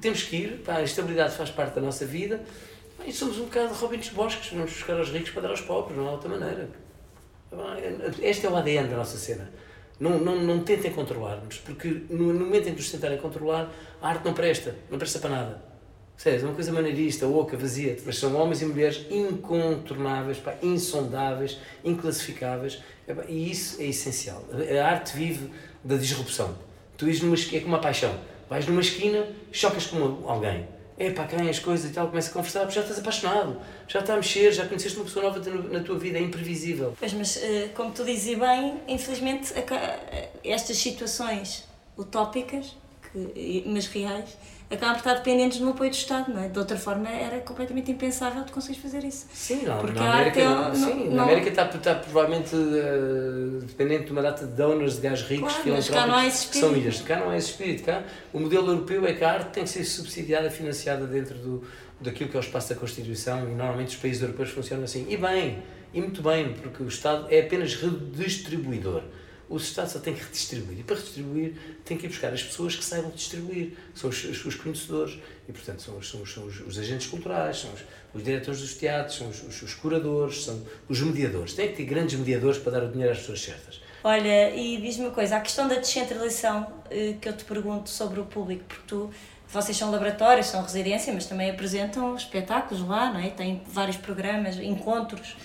[0.00, 2.40] temos que ir, pá, a instabilidade faz parte da nossa vida
[3.06, 5.96] e somos um bocado Robin dos Bosques, vamos buscar aos ricos para dar aos pobres,
[5.96, 6.68] não há outra maneira.
[8.20, 9.50] Este é o ADN da nossa cena.
[9.98, 14.08] Não, não, não tentem controlar-nos, porque no, no momento em que nos tentarem controlar, a
[14.08, 15.68] arte não presta, não presta para nada.
[16.16, 21.58] Sério, é uma coisa maneirista, oca, vazia, mas são homens e mulheres incontornáveis, pá, insondáveis,
[21.84, 24.44] inclassificáveis, é, e isso é essencial.
[24.52, 25.48] A, arte vive
[25.82, 26.56] da disrupção.
[26.96, 28.12] Tu ires numa, é como uma paixão.
[28.50, 30.66] Vais numa esquina, chocas com alguém.
[31.00, 33.56] É pá, quem as coisas e tal, começa a conversar, porque já estás apaixonado,
[33.86, 35.38] já está a mexer, já conheceste uma pessoa nova
[35.70, 36.94] na tua vida, é imprevisível.
[36.98, 40.00] Pois, mas eh, como tu dizes bem, infelizmente aca-
[40.44, 41.64] estas situações
[41.96, 42.76] utópicas,
[43.12, 44.36] que- mas reais,
[44.70, 46.48] acabam por estar dependentes do apoio do Estado, não é?
[46.48, 49.26] De outra forma era completamente impensável tu conseguires fazer isso.
[49.32, 53.64] Sim, não, Porque na América, é- sim, não- na não- América está, está provavelmente eh,
[53.66, 57.00] dependente de uma data de donors, de gajos ricos, Claro, filantrópicos, não que são ilhas.
[57.00, 57.84] Cá não há esse espírito.
[57.84, 58.02] Cá,
[58.32, 61.64] o modelo europeu é que a arte tem que ser subsidiada, financiada dentro do,
[62.00, 65.06] daquilo que é o espaço da Constituição e normalmente os países europeus funcionam assim.
[65.08, 65.62] E bem,
[65.94, 69.02] e muito bem, porque o Estado é apenas redistribuidor.
[69.48, 70.80] O Estado só tem que redistribuir.
[70.80, 73.72] E para redistribuir tem que ir buscar as pessoas que saibam distribuir.
[73.94, 75.18] São os, os, os conhecedores.
[75.48, 77.80] E, portanto, são, os- são, os- são os, os agentes culturais, são os,
[78.14, 81.54] os diretores dos teatros, são os, os, os curadores, são os mediadores.
[81.54, 83.80] Tem que ter grandes mediadores para dar o dinheiro às pessoas certas.
[84.04, 88.20] Olha, e diz-me uma coisa, a questão da descentralização eh, que eu te pergunto sobre
[88.20, 89.10] o público, porque tu,
[89.48, 93.30] vocês são laboratórios, são residência, mas também apresentam espetáculos lá, não é?
[93.30, 95.36] Tem vários programas, encontros.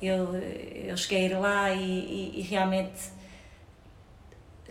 [0.00, 2.92] Eu, eu cheguei a ir lá e, e, e realmente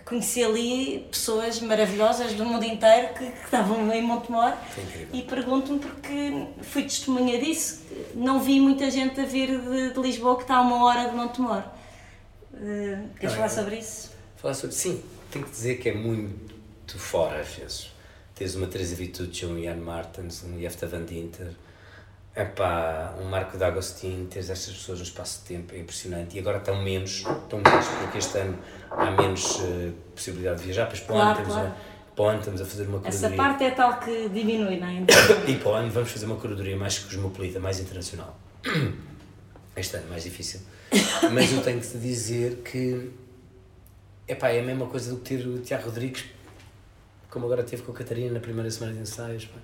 [0.07, 4.53] conheci ali pessoas maravilhosas do mundo inteiro que, que estavam em Montemor
[5.11, 7.83] e pergunto-me porque fui testemunha disso.
[8.15, 11.15] Não vi muita gente a vir de, de Lisboa que está a uma hora de
[11.15, 11.61] Montemor.
[12.53, 14.11] Uh, queres falar é- sobre isso?
[14.37, 14.75] Falar sobre.
[14.75, 17.91] Sim, tenho que dizer que é muito fora às vezes.
[18.33, 21.53] Tens uma Teresa Vitucci, um Ian Martins, um Jefta Van Dinter,
[22.37, 26.35] epá, um Marco D'Agostinho, tens estas pessoas no espaço de tempo, é impressionante.
[26.35, 28.57] E agora estão menos, estão menos porque este ano
[28.91, 31.67] há menos eh, possibilidade de viajar, pois para Claro, temos claro.
[31.69, 33.37] a- para ano estamos a fazer uma Essa curadoria.
[33.37, 35.03] parte é tal que diminui, não é?
[35.51, 38.37] E para o ano vamos fazer uma curadoria mais cosmopolita, mais internacional.
[39.75, 40.59] Este ano é mais difícil.
[41.33, 43.11] Mas eu tenho que te dizer que
[44.27, 46.25] epá, é a mesma coisa do que ter o Tiago Rodrigues,
[47.29, 49.59] como agora teve com a Catarina na primeira semana de ensaios, pá.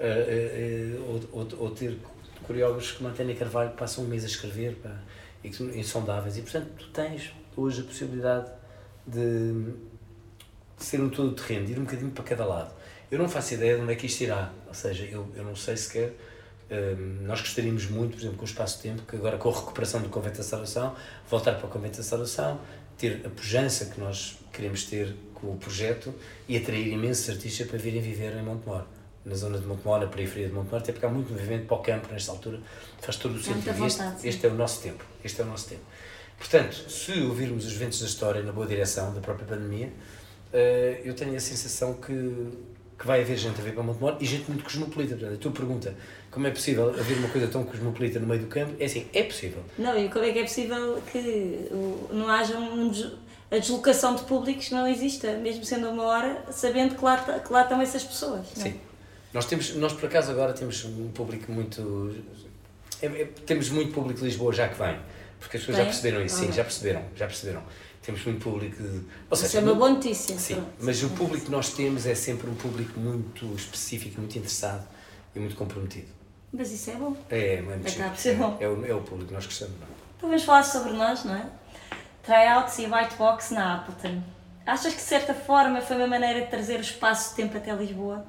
[0.00, 0.96] Eh,
[1.32, 1.98] ou, ou, ter
[2.46, 4.96] coreógrafos como a Tânia Carvalho que passam um mês a escrever pá,
[5.42, 6.36] e que são insondáveis.
[6.36, 8.48] E portanto tu tens hoje a possibilidade
[9.06, 9.52] de,
[10.78, 12.72] de ser um todo terreno, de ir um bocadinho para cada lado.
[13.10, 15.56] Eu não faço ideia de onde é que isto irá, ou seja, eu, eu não
[15.56, 16.12] sei sequer.
[16.70, 20.08] hum, nós gostaríamos muito, por exemplo, com o espaço-tempo, que agora com a recuperação do
[20.08, 20.94] Convento da Salvação,
[21.28, 22.60] voltar para o Convento da Salvação,
[22.96, 26.14] ter a pujança que nós queremos ter com o projeto
[26.48, 28.84] e atrair imensos artistas para virem viver em Montemor.
[29.28, 31.80] Na zona de Montemor, na periferia de Montemor, até porque há muito movimento para o
[31.80, 32.60] campo nesta altura,
[33.00, 33.84] faz todo o sentido.
[33.84, 35.04] Este, este é o nosso tempo.
[35.22, 35.82] Este é o nosso tempo.
[36.38, 41.14] Portanto, se ouvirmos os ventos da história na boa direção da própria pandemia, uh, eu
[41.14, 42.12] tenho a sensação que,
[42.98, 45.16] que vai haver gente a vir para Montemor e gente muito cosmopolita.
[45.16, 45.94] Portanto, a tua pergunta,
[46.30, 48.74] como é possível haver uma coisa tão cosmopolita no meio do campo?
[48.78, 49.62] É assim, é possível.
[49.76, 51.68] Não, e como é que é possível que
[52.10, 52.90] não haja um,
[53.50, 57.62] a deslocação de públicos não exista, mesmo sendo uma hora, sabendo que lá, que lá
[57.62, 58.46] estão essas pessoas.
[58.58, 58.60] É?
[58.60, 58.80] Sim.
[59.32, 62.14] Nós, temos, nós, por acaso, agora temos um público muito.
[63.02, 64.98] É, é, temos muito público de Lisboa já que vem,
[65.38, 67.62] porque as pessoas já perceberam isso, sim, já perceberam, já perceberam
[68.08, 69.04] temos muito público de.
[69.28, 70.38] Ou seja, Isso é uma boa notícia.
[70.38, 74.86] Sim, mas o público que nós temos é sempre um público muito específico, muito interessado
[75.36, 76.08] e muito comprometido.
[76.50, 77.14] Mas isso é bom.
[77.28, 78.56] É, é, é, é, bom.
[78.58, 79.74] é, o, é o público que nós gostamos.
[80.16, 81.46] Então vamos falar sobre nós, não é?
[82.22, 84.22] Tryouts e white box na Appleton.
[84.64, 88.24] Achas que de certa forma foi uma maneira de trazer o espaço-tempo até Lisboa?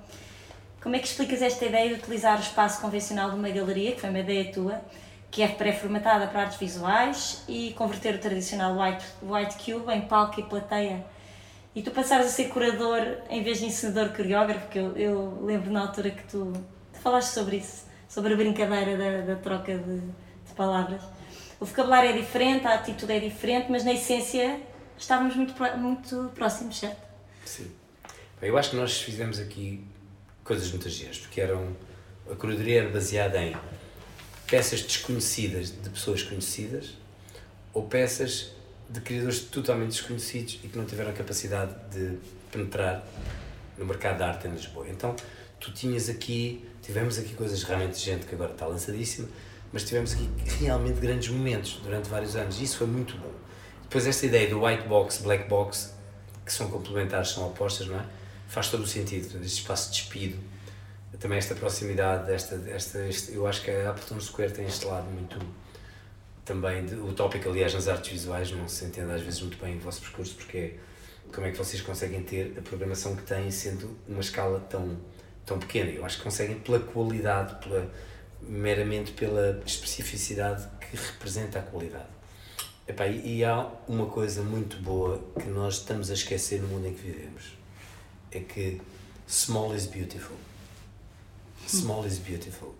[0.81, 3.99] Como é que explicas esta ideia de utilizar o espaço convencional de uma galeria, que
[3.99, 4.81] foi uma ideia tua,
[5.29, 10.39] que é pré-formatada para artes visuais e converter o tradicional white, white cube em palco
[10.39, 11.05] e plateia.
[11.75, 15.69] E tu passares a ser curador em vez de ensinador coreógrafo, que eu, eu lembro
[15.69, 16.53] na altura que tu,
[16.93, 21.01] tu falaste sobre isso, sobre a brincadeira da, da troca de, de palavras.
[21.59, 24.61] O vocabulário é diferente, a atitude é diferente, mas na essência
[24.97, 27.05] estávamos muito, muito próximos, certo?
[27.45, 27.69] Sim.
[28.41, 29.85] Eu acho que nós fizemos aqui
[30.49, 31.77] coisas muito giras, porque eram,
[32.27, 33.55] a curadoria era baseada em
[34.47, 36.97] peças desconhecidas de pessoas conhecidas
[37.71, 38.49] ou peças
[38.89, 42.17] de criadores totalmente desconhecidos e que não tiveram a capacidade de
[42.51, 43.05] penetrar
[43.77, 44.87] no mercado da arte em Lisboa.
[44.89, 45.15] Então,
[45.59, 49.27] tu tinhas aqui, tivemos aqui coisas realmente gente que agora está lançadíssima,
[49.71, 50.27] mas tivemos aqui
[50.59, 53.31] realmente grandes momentos durante vários anos e isso foi muito bom.
[53.83, 55.93] Depois esta ideia do white box, black box,
[56.43, 58.18] que são complementares, são opostas, não é?
[58.49, 60.39] Faz todo o sentido, este espaço despido,
[61.19, 65.05] também esta proximidade, esta, esta, este, eu acho que a Appleton Square tem este lado
[65.11, 65.39] muito
[66.43, 69.79] também de, utópico, aliás, nas artes visuais não se entende às vezes muito bem o
[69.79, 70.75] vosso percurso, porque é
[71.31, 74.97] como é que vocês conseguem ter a programação que têm sendo uma escala tão,
[75.45, 75.91] tão pequena.
[75.91, 77.87] Eu acho que conseguem pela qualidade, pela,
[78.41, 82.09] meramente pela especificidade que representa a qualidade.
[82.87, 86.95] Epá, e há uma coisa muito boa que nós estamos a esquecer no mundo em
[86.95, 87.58] que vivemos.
[88.31, 88.79] É que
[89.27, 90.37] small is beautiful.
[91.67, 92.75] Small is beautiful.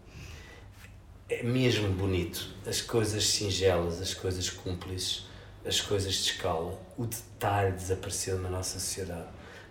[1.28, 2.56] É mesmo bonito.
[2.68, 5.26] As coisas singelas, as coisas cúmplices,
[5.66, 6.80] as coisas de escala.
[6.98, 9.28] O detalhe desapareceu na nossa sociedade.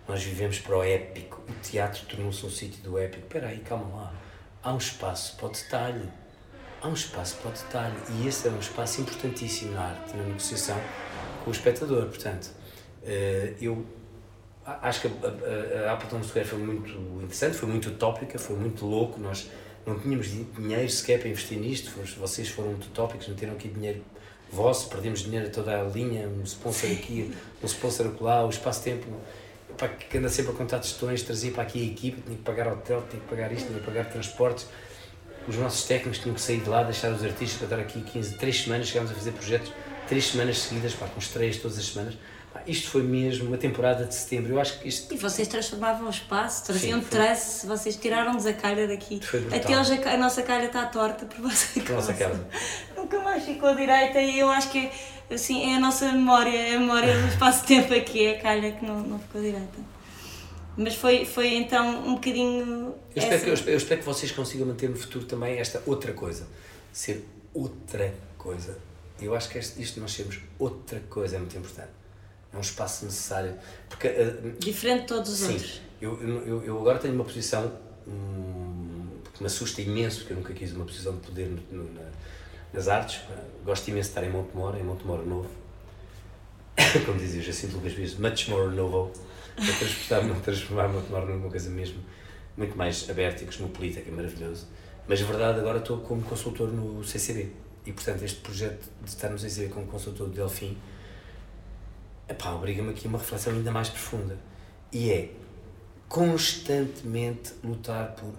[0.07, 1.41] Nós vivemos para o épico.
[1.47, 3.23] O teatro tornou-se um sítio do épico.
[3.23, 4.13] Espera aí, calma lá.
[4.61, 6.09] Há um espaço para o detalhe.
[6.81, 7.95] Há um espaço para o detalhe.
[8.17, 10.79] E esse é um espaço importantíssimo na arte, na negociação
[11.43, 12.07] com o espectador.
[12.07, 12.49] Portanto,
[13.03, 13.85] eh, eu
[14.81, 16.89] acho que a, a, a Appleton Square foi muito
[17.23, 19.19] interessante, foi muito utópica, foi muito louco.
[19.19, 19.49] Nós
[19.85, 21.91] não tínhamos dinheiro sequer para investir nisto.
[22.17, 24.03] Vocês foram muito utópicos, meteram aqui dinheiro
[24.51, 29.05] vosso, perdemos dinheiro a toda a linha, um sponsor aqui, um sponsor lá, o espaço-tempo
[30.09, 33.01] que anda sempre a contar testões, trazia para aqui a equipe, tinha que pagar hotel,
[33.09, 34.67] tinha que pagar isto, tinha que pagar transportes.
[35.47, 38.37] Os nossos técnicos tinham que sair de lá, deixar os artistas para estar aqui 15,
[38.37, 39.71] 3 semanas, chegámos a fazer projetos
[40.07, 42.15] 3 semanas seguidas, pá, com estreias todas as semanas
[42.65, 44.53] isto foi mesmo uma temporada de setembro.
[44.53, 45.13] Eu acho que isto...
[45.13, 49.19] E vocês transformavam o espaço, traziam traço, vocês tiraram-nos a calha daqui.
[49.53, 51.93] Até hoje a, a, nossa calha está torta por vossa casa.
[51.93, 52.47] Nossa casa.
[52.95, 54.89] Nunca mais ficou direita e eu acho que
[55.31, 58.85] assim, é a nossa memória, é a memória do espaço-tempo aqui, é a calha que
[58.85, 59.99] não, não ficou direita.
[60.75, 62.95] Mas foi, foi então um bocadinho.
[63.15, 65.83] Eu espero, que, eu, espero, eu espero que vocês consigam manter no futuro também esta
[65.85, 66.47] outra coisa.
[66.93, 68.77] Ser outra coisa.
[69.21, 71.98] Eu acho que isto nós sermos outra coisa é muito importante
[72.53, 73.53] é um espaço necessário.
[73.87, 75.81] Porque, uh, Diferente de todos os sim, outros.
[76.01, 77.71] Eu, eu, eu agora tenho uma posição
[78.07, 81.93] hum, que me assusta imenso, porque eu nunca quis uma posição de poder no, no,
[81.93, 82.09] na,
[82.73, 83.21] nas artes.
[83.65, 85.49] Gosto imenso de estar em Montemor, em Montemor Novo.
[87.05, 89.11] Como dizia Jacinto Lucas Vias, much more novo.
[89.55, 91.99] Para transformar, transformar Montemor numa coisa mesmo
[92.55, 94.67] muito mais aberta e cosmopolita, que é maravilhoso.
[95.07, 97.51] Mas, na verdade, agora estou como consultor no CCB.
[97.85, 100.77] E, portanto, este projeto de estar no CCB como consultor do Delfim
[102.29, 104.37] epá, obriga-me aqui a uma reflexão ainda mais profunda.
[104.91, 105.31] E é
[106.07, 108.33] constantemente lutar por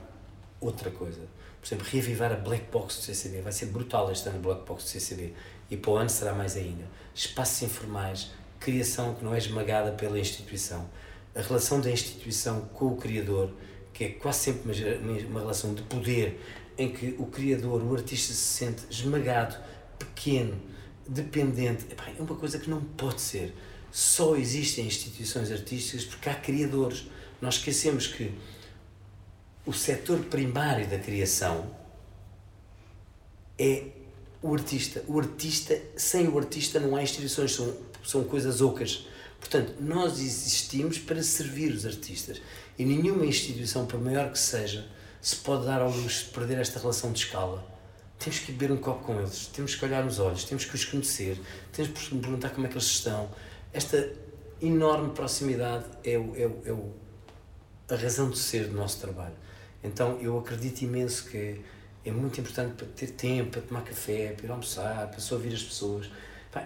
[0.61, 1.21] outra coisa.
[1.61, 3.43] Por exemplo, reavivar a Black Box do CCB.
[3.43, 5.35] Vai ser brutal este ano a Black Box do CCB.
[5.71, 6.85] E para o ano será mais ainda.
[7.15, 10.89] Espaços informais, criação que não é esmagada pela instituição.
[11.35, 13.53] A relação da instituição com o criador,
[13.93, 16.41] que é quase sempre uma, uma relação de poder,
[16.77, 19.57] em que o criador, o artista se sente esmagado,
[19.99, 20.59] pequeno,
[21.07, 21.85] dependente.
[21.91, 23.55] Epá, é uma coisa que não pode ser
[23.91, 27.07] só existem instituições artísticas porque há criadores.
[27.41, 28.33] Nós esquecemos que
[29.67, 31.71] o setor primário da criação
[33.59, 33.85] é
[34.43, 35.05] o artista.
[35.07, 39.07] O artista, sem o artista não há instituições, são, são coisas ocas.
[39.39, 42.41] Portanto, nós existimos para servir os artistas
[42.79, 44.87] e nenhuma instituição, por maior que seja,
[45.21, 47.67] se pode dar ao luxo de perder esta relação de escala.
[48.19, 50.85] Temos que beber um copo com eles, temos que olhar nos olhos, temos que os
[50.85, 51.41] conhecer,
[51.73, 53.31] temos que perguntar como é que eles estão.
[53.73, 54.13] Esta
[54.61, 56.93] enorme proximidade é, o, é, o, é o,
[57.89, 59.35] a razão de ser do nosso trabalho.
[59.83, 61.61] Então eu acredito imenso que
[62.05, 65.55] é muito importante para ter tempo, para tomar café, para ir almoçar, para só ouvir
[65.55, 66.11] as pessoas.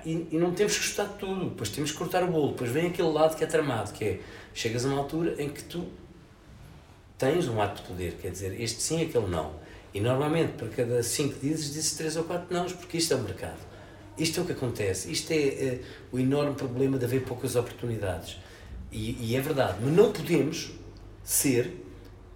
[0.07, 2.71] E, e, não temos que gostar de tudo, depois temos que cortar o bolo, depois
[2.71, 4.21] vem aquele lado que é tramado, que é,
[4.55, 5.87] chegas a uma altura em que tu
[7.19, 9.53] tens um ato de poder, quer dizer, este sim, aquele não.
[9.93, 13.21] E normalmente, para cada cinco dizes, dizes três ou quatro não, porque isto é o
[13.21, 13.59] mercado.
[14.17, 15.11] Isto é o que acontece.
[15.11, 15.81] Isto é, é
[16.13, 18.37] o enorme problema de haver poucas oportunidades.
[18.93, 20.71] E, e é verdade, mas não podemos
[21.25, 21.67] ser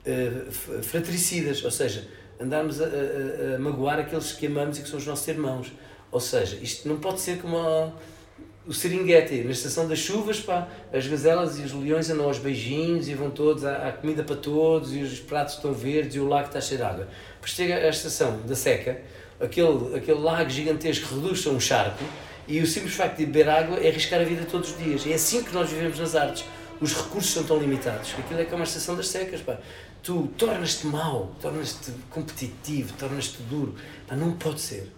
[0.04, 2.08] uh, fratricidas, ou seja,
[2.40, 5.72] andarmos a, a, a, magoar aqueles que amamos e que são os nossos irmãos.
[6.10, 7.92] Ou seja, isto não pode ser como a,
[8.66, 13.08] o Serengeti, na estação das chuvas, pá, as gazelas e os leões andam aos beijinhos
[13.08, 16.26] e vão todos, há, há comida para todos e os pratos estão verdes e o
[16.26, 17.08] lago está cheio de água.
[17.34, 19.00] Depois chega a estação da seca,
[19.40, 22.04] aquele, aquele lago gigantesco reduz-se a um charco
[22.46, 25.06] e o simples facto de beber água é arriscar a vida todos os dias.
[25.06, 26.44] É assim que nós vivemos nas artes.
[26.80, 28.14] Os recursos são tão limitados.
[28.18, 29.40] Aquilo é que é uma estação das secas.
[29.42, 29.58] Pá.
[30.02, 33.74] Tu tornas-te mau, tornas-te competitivo, tornas-te duro.
[34.06, 34.90] Pá, não pode ser.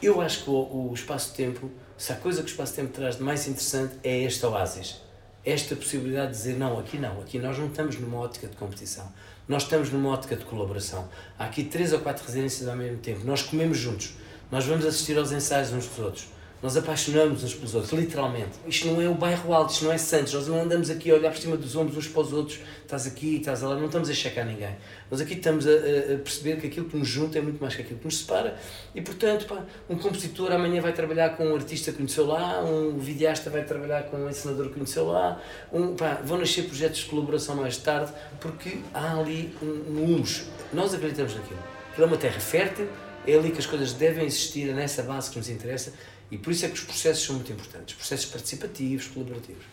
[0.00, 3.46] Eu acho que o, o espaço-tempo, se a coisa que o espaço-tempo traz de mais
[3.46, 5.02] interessante é este oásis.
[5.44, 9.12] Esta possibilidade de dizer, não, aqui não, aqui nós não estamos numa ótica de competição.
[9.46, 11.06] Nós estamos numa ótica de colaboração.
[11.38, 13.26] Há aqui três ou quatro residências ao mesmo tempo.
[13.26, 14.14] Nós comemos juntos.
[14.50, 16.28] Nós vamos assistir aos ensaios uns dos outros.
[16.64, 18.52] Nós apaixonamos uns pelos outros, literalmente.
[18.66, 20.32] Isto não é o bairro alto, isto não é Santos.
[20.32, 22.58] Nós não andamos aqui a olhar por cima dos ombros uns para os outros.
[22.80, 23.76] Estás aqui, estás lá.
[23.76, 24.74] Não estamos a checar ninguém.
[25.10, 27.82] Nós aqui estamos a, a, perceber que aquilo que nos junta é muito mais que
[27.82, 28.56] aquilo que nos separa.
[28.94, 32.96] E, portanto, pá, um compositor amanhã vai trabalhar com um artista que conheceu lá, um
[32.96, 35.38] videasta vai trabalhar com um ensinador que conheceu lá.
[35.70, 38.10] Um, pá, vão nascer projetos de colaboração mais tarde,
[38.40, 40.44] porque há ali um, humus.
[40.72, 41.60] Nós acreditamos naquilo.
[41.90, 42.88] Aquilo é uma terra fértil,
[43.26, 45.92] é ali que as coisas devem existir, é nessa base que nos interessa
[46.30, 49.64] e por isso é que os processos são muito importantes, processos participativos, colaborativos.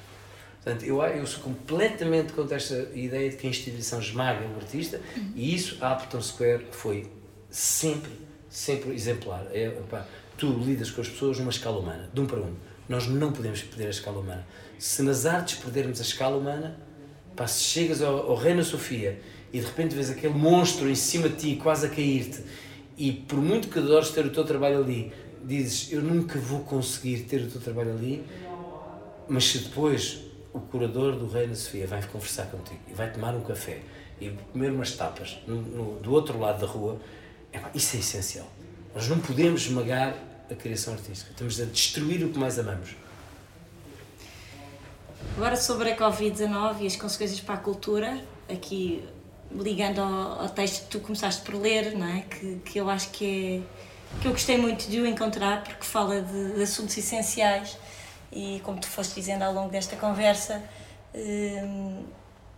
[0.63, 5.01] Portanto, eu, eu sou completamente contra esta ideia de que a instituição esmaga o artista
[5.17, 5.31] uhum.
[5.35, 7.09] e isso, a Appleton Square foi
[7.49, 8.11] sempre,
[8.47, 9.47] sempre exemplar.
[9.51, 12.53] É, opa, tu lidas com as pessoas numa escala humana, de um para um.
[12.87, 14.45] Nós não podemos perder a escala humana.
[14.77, 16.77] Se nas artes perdermos a escala humana,
[17.35, 19.19] pá, se chegas ao, ao Reina Sofia
[19.51, 22.41] e de repente vês aquele monstro em cima de ti, quase a cair-te,
[22.97, 25.11] e por muito que adores ter o teu trabalho ali,
[25.43, 28.25] dizes eu nunca vou conseguir ter o teu trabalho ali,
[29.27, 30.19] mas se depois
[30.53, 33.79] o curador do Reino Sofia vai conversar contigo e vai tomar um café
[34.19, 36.99] e comer umas tapas no, no, do outro lado da rua,
[37.51, 38.47] é, isso é essencial.
[38.93, 40.15] Nós não podemos esmagar
[40.49, 42.95] a criação artística, estamos a destruir o que mais amamos.
[45.37, 49.03] Agora sobre a Covid-19 e as consequências para a cultura, aqui
[49.53, 52.21] ligando ao, ao, texto que tu começaste por ler, não é?
[52.21, 53.61] que, que eu acho que é
[54.19, 57.77] que eu gostei muito de o encontrar porque fala de, de assuntos essenciais.
[58.31, 60.63] E como tu foste dizendo ao longo desta conversa
[61.13, 62.05] hum,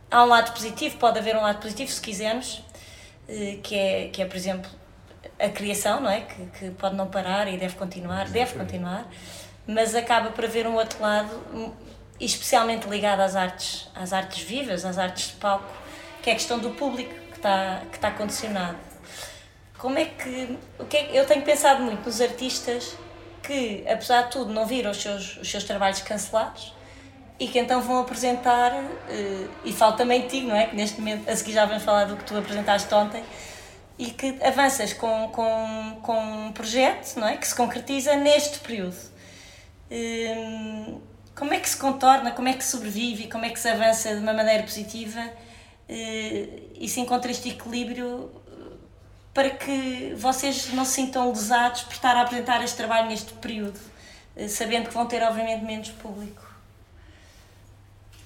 [0.10, 2.62] há um lado positivo, pode haver um lado positivo se quisermos
[3.28, 4.70] eh, que é, que é por exemplo
[5.39, 6.22] a criação, não é?
[6.22, 9.08] Que, que pode não parar e deve continuar, deve continuar
[9.68, 11.30] mas acaba por haver um outro lado
[12.20, 15.70] especialmente ligado às artes, às artes vivas, às artes de palco,
[16.22, 18.78] que é a questão do público que está, que está condicionado
[19.84, 20.58] como é que.
[20.80, 22.96] O que é, eu tenho pensado muito nos artistas
[23.44, 26.74] que, apesar de tudo, não viram os seus, os seus trabalhos cancelados
[27.38, 30.68] e que então vão apresentar, uh, e falo também de ti, não é?
[30.68, 33.22] Que neste momento, a seguir já vamos falar do que tu apresentaste ontem,
[34.00, 37.36] e que avanças com, com, com um projeto, não é?
[37.36, 38.96] Que se concretiza neste período.
[39.92, 41.02] Uh,
[41.36, 44.22] como é que se contorna, como é que sobrevive, como é que se avança de
[44.22, 48.32] uma maneira positiva uh, e se encontra este equilíbrio
[49.34, 53.80] para que vocês não se sintam lesados por estar a apresentar este trabalho neste período,
[54.36, 56.54] eh, sabendo que vão ter, obviamente, menos público?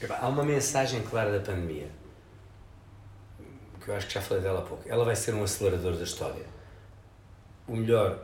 [0.09, 1.89] Há uma mensagem clara da pandemia,
[3.83, 4.83] que eu acho que já falei dela há pouco.
[4.85, 6.45] Ela vai ser um acelerador da história.
[7.67, 8.19] O melhor,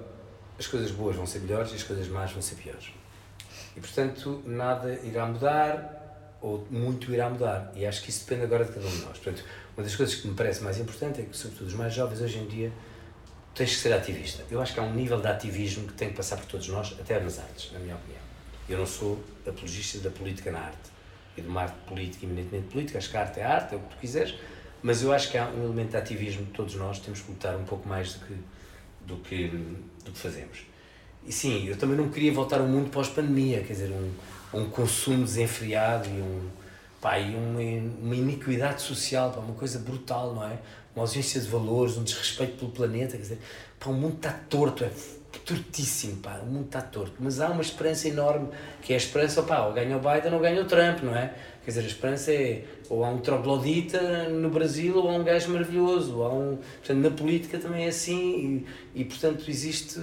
[0.59, 2.91] as coisas boas vão ser melhores e as coisas más vão ser piores.
[3.75, 7.71] E, portanto, nada irá mudar, ou muito irá mudar.
[7.75, 9.17] E acho que isso depende agora de cada um de nós.
[9.17, 9.43] Portanto,
[9.75, 12.37] uma das coisas que me parece mais importante é que, sobretudo os mais jovens, hoje
[12.37, 12.71] em dia,
[13.55, 14.43] tens que ser ativista.
[14.49, 16.95] Eu acho que há um nível de ativismo que tem que passar por todos nós,
[16.99, 18.21] até nas artes, na minha opinião.
[18.69, 20.91] Eu não sou apologista da política na arte
[21.35, 22.97] e de uma arte política, eminentemente política.
[22.97, 24.35] Acho que a arte é arte, é o que tu quiseres,
[24.81, 27.55] mas eu acho que há um elemento de ativismo que todos nós temos que lutar
[27.55, 28.35] um pouco mais do que,
[29.05, 29.47] do que,
[30.05, 30.59] do que fazemos.
[31.25, 34.11] E sim, eu também não queria voltar ao mundo pós-pandemia, quer dizer, um,
[34.59, 36.49] um consumo desenfreado e, um,
[37.03, 37.59] pá, e uma,
[38.01, 40.57] uma iniquidade social, pá, uma coisa brutal, não é?
[40.95, 43.39] Uma ausência de valores, um desrespeito pelo planeta, quer dizer,
[43.77, 44.91] pá, o mundo está torto, é
[45.45, 48.47] tortíssimo, pá, o mundo está torto, mas há uma esperança enorme,
[48.81, 51.33] que é a esperança, pá, ou ganha o Biden ou ganha o Trump, não é?
[51.65, 55.51] Quer dizer, a esperança é, ou há um troglodita no Brasil, ou há um gajo
[55.51, 59.99] maravilhoso, ou há um, portanto, na política também é assim, e, e portanto existe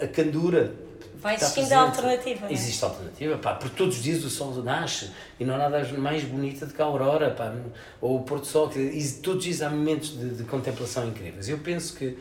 [0.00, 0.74] a candura.
[1.16, 2.46] Vai existindo alternativa.
[2.48, 2.52] É?
[2.52, 6.24] Existe alternativa, pá, porque todos os dias o sol nasce e não há nada mais
[6.24, 7.54] bonita do que a aurora, pá,
[8.00, 11.48] ou o pôr do sol, e todos os dias há momentos de, de contemplação incríveis.
[11.48, 12.18] Eu penso que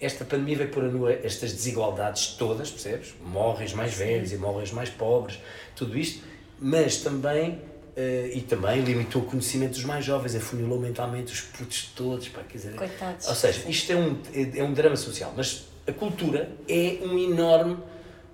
[0.00, 3.14] esta pandemia veio pôr a nua estas desigualdades todas, percebes?
[3.24, 5.38] Morres mais velhos e morres mais pobres,
[5.76, 6.24] tudo isto,
[6.58, 11.92] mas também, uh, e também limitou o conhecimento dos mais jovens, afunilou mentalmente os putos
[11.94, 13.28] todos, pá, quer dizer, Coitados.
[13.28, 17.18] Ou seja, isto é um, é, é um drama social, mas a cultura é um
[17.18, 17.78] enorme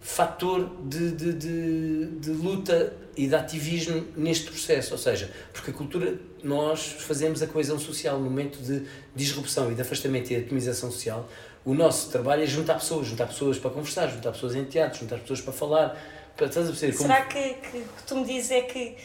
[0.01, 5.75] fator de, de, de, de, luta e de ativismo neste processo, ou seja, porque a
[5.75, 10.47] cultura, nós fazemos a coesão social no momento de disrupção e de afastamento e de
[10.47, 11.29] atomização social,
[11.65, 15.19] o nosso trabalho é juntar pessoas, juntar pessoas para conversar, juntar pessoas em teatro, juntar
[15.19, 15.99] pessoas para falar,
[16.35, 16.97] para, estás a perceber?
[16.97, 17.09] Como...
[17.09, 18.97] Será que, que tu me dizes é que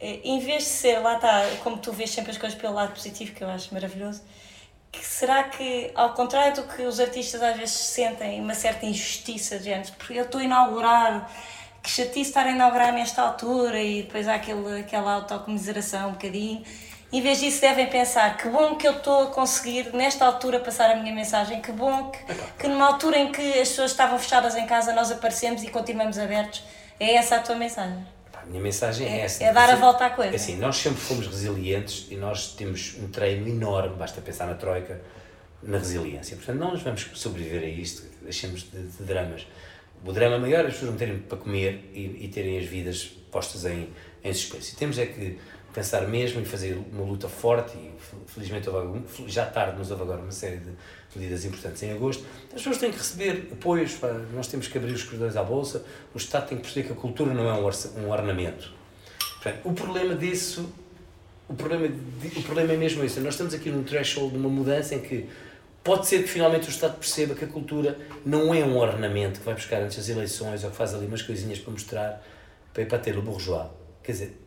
[0.00, 2.94] eh, em vez de ser, lá está, como tu vês sempre as coisas pelo lado
[2.94, 4.22] positivo, que eu acho maravilhoso,
[4.90, 9.58] que será que, ao contrário do que os artistas às vezes sentem, uma certa injustiça
[9.58, 11.30] de gente, porque eu estou a inaugurar,
[11.82, 16.64] que chatice estar a inaugurar nesta altura e depois há aquele, aquela autocomiseração um bocadinho,
[17.10, 20.90] em vez disso devem pensar que bom que eu estou a conseguir nesta altura passar
[20.90, 22.18] a minha mensagem, que bom que,
[22.58, 26.18] que numa altura em que as pessoas estavam fechadas em casa nós aparecemos e continuamos
[26.18, 26.62] abertos,
[27.00, 28.17] é essa a tua mensagem?
[28.48, 29.44] Minha mensagem é, é essa.
[29.44, 30.34] É dar a volta à coisa.
[30.34, 35.00] Assim, nós sempre fomos resilientes e nós temos um treino enorme, basta pensar na Troika,
[35.62, 36.36] na resiliência.
[36.36, 39.46] Portanto, nós vamos sobreviver a isto, deixemos de, de dramas.
[40.04, 43.04] O drama maior é as pessoas não terem para comer e, e terem as vidas
[43.30, 43.88] postas em,
[44.22, 44.76] em suspense.
[44.76, 45.38] Temos é que
[45.78, 47.92] pensar mesmo e fazer uma luta forte e
[48.26, 50.72] felizmente houve, já tarde nos houve agora uma série de
[51.14, 52.24] medidas importantes em agosto.
[52.48, 55.84] As pessoas têm que receber apoios, para, nós temos que abrir os corredores à bolsa,
[56.12, 58.72] o Estado tem que perceber que a cultura não é um, um ornamento.
[59.34, 60.68] Portanto, o problema disso,
[61.48, 61.86] o problema,
[62.36, 65.28] o problema é mesmo isso, nós estamos aqui num threshold de uma mudança em que
[65.84, 69.46] pode ser que finalmente o Estado perceba que a cultura não é um ornamento que
[69.46, 72.26] vai buscar antes das eleições ou que faz ali umas coisinhas para mostrar,
[72.74, 73.68] para, para ter o bourgeois.
[74.02, 74.40] Quer dizer,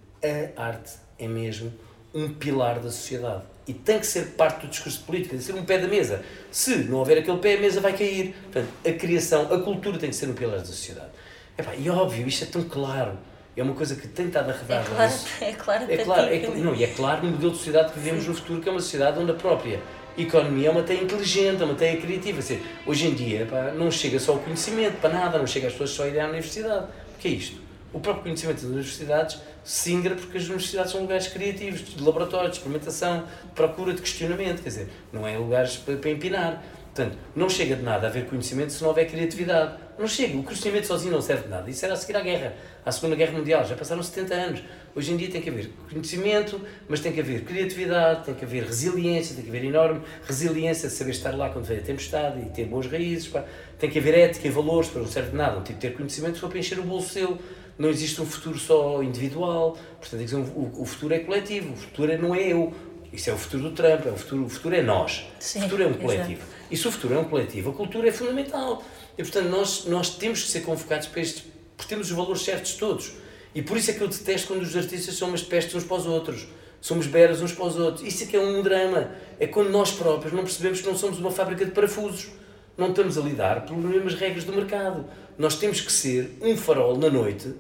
[0.57, 0.91] a arte
[1.21, 1.71] é mesmo
[2.13, 3.43] um pilar da sociedade.
[3.67, 6.23] E tem que ser parte do discurso político, tem que ser um pé da mesa.
[6.49, 8.35] Se não houver aquele pé, a mesa vai cair.
[8.51, 11.09] Portanto, a criação, a cultura tem que ser um pilar da sociedade.
[11.57, 13.17] Epá, e óbvio, isto é tão claro.
[13.55, 14.81] É uma coisa que tem estado a redar.
[14.81, 15.91] É claro, é claro.
[15.91, 18.29] É claro, é, não, e é claro no modelo de sociedade que vivemos Sim.
[18.29, 19.79] no futuro, que é uma sociedade onde a própria
[20.17, 22.39] economia é uma teia inteligente, é uma teia criativa.
[22.39, 25.73] Assim, hoje em dia epá, não chega só o conhecimento para nada, não chega às
[25.73, 26.85] pessoas só a ir à universidade.
[27.15, 27.60] O que é isto?
[27.93, 32.55] O próprio conhecimento das universidades singra porque as universidades são lugares criativos, de laboratório, de
[32.55, 36.63] experimentação, de procura, de questionamento, quer dizer, não é lugares para, para empinar.
[36.93, 39.75] Portanto, não chega de nada a haver conhecimento se não houver criatividade.
[39.97, 40.37] Não chega.
[40.37, 41.69] O conhecimento sozinho não serve de nada.
[41.69, 42.53] Isso era a seguir à guerra,
[42.85, 43.65] à Segunda Guerra Mundial.
[43.65, 44.63] Já passaram 70 anos.
[44.93, 48.65] Hoje em dia tem que haver conhecimento, mas tem que haver criatividade, tem que haver
[48.65, 52.45] resiliência, tem que haver enorme resiliência de saber estar lá quando vem a tempestade e
[52.49, 53.29] ter boas raízes.
[53.29, 53.45] Pá.
[53.79, 55.59] Tem que haver ética e valores, para não serve de nada.
[55.59, 57.39] Um tipo ter conhecimento só para encher o bolso seu
[57.81, 62.11] não existe um futuro só individual, portanto, dizer, o, o futuro é coletivo, o futuro
[62.11, 62.71] é, não é eu.
[63.11, 65.25] Isso é o futuro do Trump, é o, futuro, o futuro é nós.
[65.39, 66.43] Sim, o futuro é um coletivo.
[66.43, 66.61] Exato.
[66.69, 68.83] E se o futuro é um coletivo, a cultura é fundamental.
[69.17, 71.43] E, portanto, nós, nós temos que ser convocados para este,
[71.75, 73.13] porque temos os valores certos todos.
[73.53, 75.97] E por isso é que eu detesto quando os artistas são umas pestes uns para
[75.97, 76.47] os outros.
[76.79, 78.07] Somos beras uns para os outros.
[78.07, 79.11] Isso é que é um drama.
[79.39, 82.29] É quando nós próprios não percebemos que não somos uma fábrica de parafusos.
[82.77, 85.05] Não estamos a lidar pelas mesmas regras do mercado.
[85.37, 87.53] Nós temos que ser um farol na noite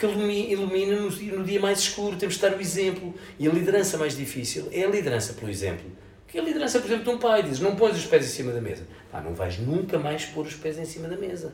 [0.00, 2.16] que ilumina no, no dia mais escuro.
[2.16, 3.14] Temos de dar o exemplo.
[3.38, 5.84] E a liderança mais difícil é a liderança pelo exemplo.
[6.26, 7.42] Que é a liderança, por exemplo, de um pai.
[7.42, 8.84] Diz, não pões os pés em cima da mesa.
[9.12, 11.52] Pá, não vais nunca mais pôr os pés em cima da mesa.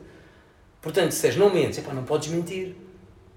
[0.81, 2.73] Portanto, se és não mentes, epá, não podes mentir.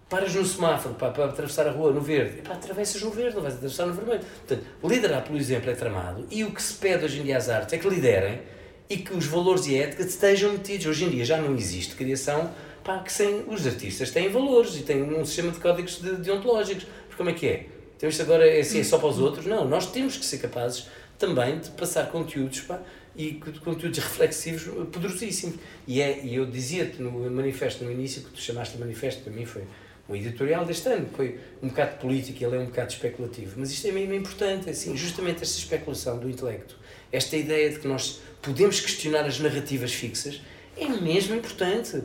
[0.08, 2.38] Paras no semáforo pá, para atravessar a rua no verde.
[2.38, 4.20] Epá, atravessas no verde, não vais atravessar no vermelho.
[4.46, 6.24] Portanto, liderar pelo exemplo é tramado.
[6.30, 8.42] E o que se pede hoje em dia às artes é que liderem
[8.88, 10.86] e que os valores e a ética estejam metidos.
[10.86, 12.52] Hoje em dia já não existe criação
[12.84, 16.84] pá, que sem, os artistas têm valores e têm um sistema de códigos de, deontológicos.
[16.84, 17.66] Porque como é que é?
[17.96, 19.46] Então isto agora é assim, é só para os outros?
[19.46, 20.86] Não, nós temos que ser capazes
[21.18, 22.80] também de passar conteúdos pá,
[23.14, 25.56] e conteúdos reflexivos poderosíssimos.
[25.86, 29.32] E, é, e eu dizia-te no manifesto no início, que tu chamaste de manifesto, para
[29.32, 29.64] mim foi
[30.08, 33.86] o editorial deste ano, foi um bocado político, ele é um bocado especulativo, mas isto
[33.86, 36.76] é mesmo importante, assim, justamente esta especulação do intelecto,
[37.12, 40.40] esta ideia de que nós podemos questionar as narrativas fixas,
[40.76, 42.02] é mesmo importante.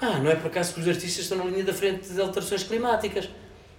[0.00, 2.62] Pá, não é por acaso que os artistas estão na linha da frente das alterações
[2.62, 3.28] climáticas.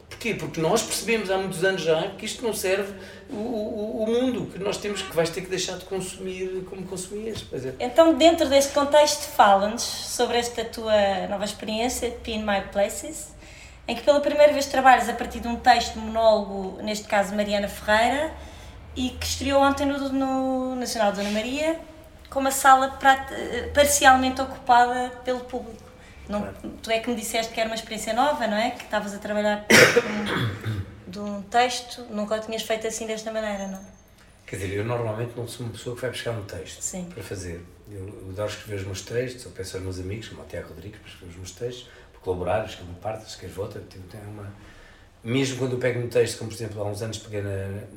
[0.07, 0.36] Porquê?
[0.36, 2.93] Porque nós percebemos há muitos anos já que isto não serve
[3.30, 6.84] o, o, o mundo, que nós temos que vais ter que deixar de consumir como
[6.84, 7.43] consumias.
[7.80, 7.86] É.
[7.86, 13.30] Então, dentro deste contexto, fala-nos sobre esta tua nova experiência, Pin My Places,
[13.88, 17.34] em que pela primeira vez trabalhas a partir de um texto, de monólogo, neste caso
[17.34, 18.32] Mariana Ferreira,
[18.95, 21.80] e que estreou ontem no, no Nacional de Dona Maria,
[22.30, 22.99] com uma sala
[23.74, 25.90] parcialmente ocupada pelo público.
[26.32, 28.71] Não, tu é que me disseste que era uma experiência nova, não é?
[28.71, 29.65] Que estavas a trabalhar
[31.07, 33.82] de um texto, nunca o tinhas feito assim desta maneira, não?
[34.45, 37.05] Quer dizer, eu normalmente não sou uma pessoa que vai buscar um texto Sim.
[37.13, 37.63] para fazer.
[37.89, 40.69] Eu, eu adoro escrever os meus textos, eu peço aos meus amigos, como o Tiago
[40.69, 44.51] Rodrigues, para escrever os meus textos, para colaborar, escrevo parte, escrevo outra, tipo, tem uma...
[45.23, 47.49] Mesmo quando eu pego um texto, como por exemplo há uns anos peguei na,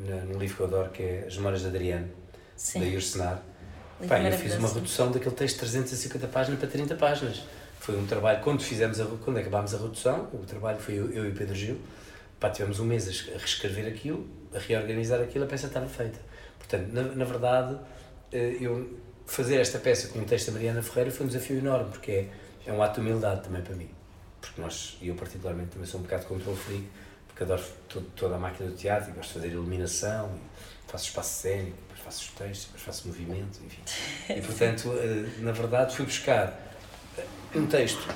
[0.06, 2.10] na, no livro que eu adoro, que é As Memórias de Adriano,
[2.56, 2.80] Sim.
[2.80, 3.42] da Irsenar,
[4.08, 7.42] Pá, eu fiz uma redução daquele texto de 350 páginas para 30 páginas.
[7.84, 11.28] Foi um trabalho, quando fizemos a, quando acabámos a redução, o trabalho foi eu, eu
[11.28, 11.78] e Pedro Gil,
[12.40, 16.18] pá, tivemos um mês a reescrever aquilo, a reorganizar aquilo, a peça estava feita.
[16.58, 17.78] Portanto, na, na verdade,
[18.32, 21.90] eh, eu fazer esta peça com o texto da Mariana Ferreira foi um desafio enorme,
[21.90, 22.28] porque é,
[22.64, 23.90] é um ato de humildade também para mim.
[24.40, 26.88] Porque nós, e eu particularmente também sou um bocado control freak,
[27.26, 30.30] porque adoro todo, toda a máquina do teatro e gosto de fazer iluminação,
[30.86, 33.82] faço espaço cénico, depois faço os textos, depois faço movimento, enfim.
[34.30, 36.63] E portanto, eh, na verdade, fui buscar
[37.54, 38.06] um texto.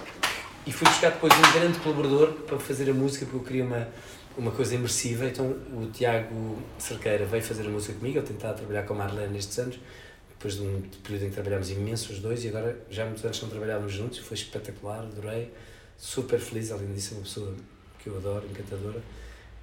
[0.67, 3.89] E fui buscar depois um grande colaborador para fazer a música, porque eu queria uma,
[4.37, 5.27] uma coisa imersiva.
[5.27, 9.33] Então o Tiago Cerqueira veio fazer a música comigo, ele tentava trabalhar com a Marlene
[9.33, 9.79] nestes anos,
[10.29, 13.25] depois de um período em que trabalhámos imenso os dois, e agora já há muitos
[13.25, 15.51] anos não trabalhávamos juntos, foi espetacular, adorei,
[15.97, 17.55] super feliz, além disso é uma pessoa
[17.99, 19.03] que eu adoro, encantadora.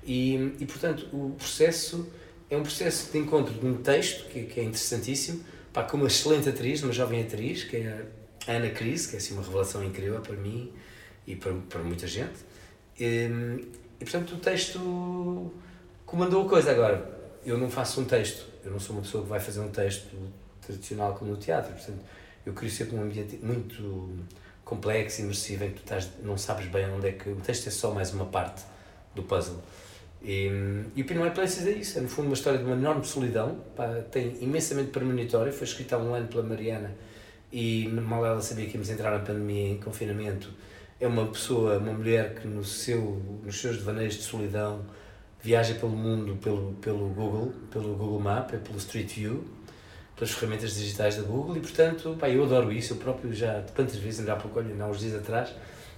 [0.04, 2.08] E, e portanto o processo
[2.50, 6.08] é um processo de encontro de um texto que, que é interessantíssimo, pá, com uma
[6.08, 8.06] excelente atriz, uma jovem atriz, que é
[8.48, 10.72] Ana Cris, que é assim uma revelação incrível para mim
[11.26, 12.40] e para, para muita gente.
[13.00, 13.30] E,
[14.00, 15.52] e portanto o texto
[16.06, 16.72] comandou a coisa.
[16.72, 17.14] Agora,
[17.46, 20.16] eu não faço um texto, eu não sou uma pessoa que vai fazer um texto
[20.62, 22.04] tradicional como no teatro, portanto,
[22.46, 24.10] eu queria sempre um ambiente muito
[24.64, 27.30] complexo, imersivo, em que tu estás, não sabes bem onde é que.
[27.30, 28.64] O texto é só mais uma parte
[29.14, 29.62] do puzzle.
[30.24, 30.50] E,
[30.96, 33.06] e o Pin My Places é isso, é no fundo uma história de uma enorme
[33.06, 36.96] solidão, pá, tem imensamente premonitório, foi escrita há um ano pela Mariana
[37.58, 40.52] e mal ela sabia que íamos entrar na pandemia em confinamento,
[41.00, 44.86] é uma pessoa, uma mulher que no seu, nos seus devaneios de solidão
[45.42, 49.46] viaja pelo mundo pelo, pelo Google, pelo Google Map, é pelo Street View,
[50.18, 51.56] pelas ferramentas digitais da Google.
[51.56, 54.76] E portanto, pá, eu adoro isso, eu próprio já, quantas vezes, ainda há pouco, olha,
[54.84, 55.54] há uns dias atrás,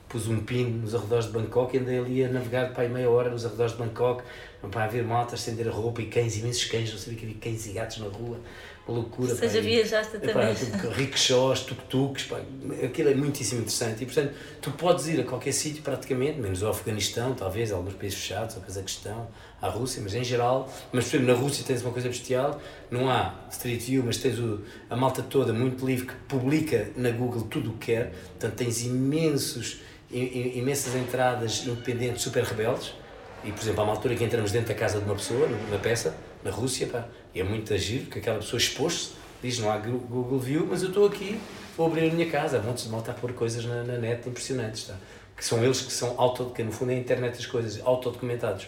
[0.08, 3.32] pus um pin nos arredores de Bangkok e andei ali a navegar pá, meia hora
[3.32, 4.24] nos arredores de Bangkok,
[4.70, 7.66] para haver malta, estender a roupa e cães, imensos cães, não sabia que havia cães
[7.66, 8.38] e gatos na rua,
[8.92, 9.32] loucura.
[9.32, 10.54] Ou seja, viajaste também.
[10.54, 12.28] Tipo, rickshaws, tuk-tuks,
[12.84, 14.04] aquilo é muitíssimo interessante.
[14.04, 18.20] E, portanto, tu podes ir a qualquer sítio praticamente, menos ao Afeganistão, talvez, alguns países
[18.20, 19.28] fechados, ao Cazaquistão,
[19.62, 22.62] à Rússia, mas em geral, mas por exemplo, na Rússia tens uma coisa bestial,
[22.92, 27.10] não há Street View, mas tens o, a malta toda muito livre que publica na
[27.10, 29.82] Google tudo o que quer, portanto tens imensos,
[30.12, 32.94] imensas entradas independentes super rebeldes,
[33.44, 35.80] e por exemplo, há uma altura que entramos dentro da casa de uma pessoa, numa
[35.80, 37.08] peça, na Rússia, pá,
[37.38, 39.12] e é muito agir, porque aquela pessoa expôs-se,
[39.44, 41.40] diz não há Google View, mas eu estou aqui,
[41.78, 42.58] vou abrir a minha casa.
[42.58, 44.96] Há montes de malta a pôr coisas na, na net impressionantes, tá?
[45.36, 48.68] que são eles que são auto, que no fundo é a internet das coisas, autodocumentados.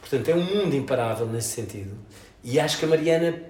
[0.00, 1.98] Portanto, é um mundo imparável nesse sentido.
[2.44, 3.42] E acho que a Mariana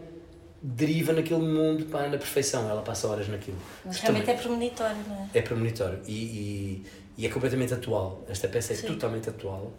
[0.62, 3.58] deriva naquele mundo pá, na perfeição, ela passa horas naquilo.
[3.84, 5.28] Mas realmente também, é premonitório, não é?
[5.34, 6.86] É premonitório e, e,
[7.18, 8.24] e é completamente atual.
[8.26, 8.86] Esta peça é Sim.
[8.86, 9.74] totalmente atual.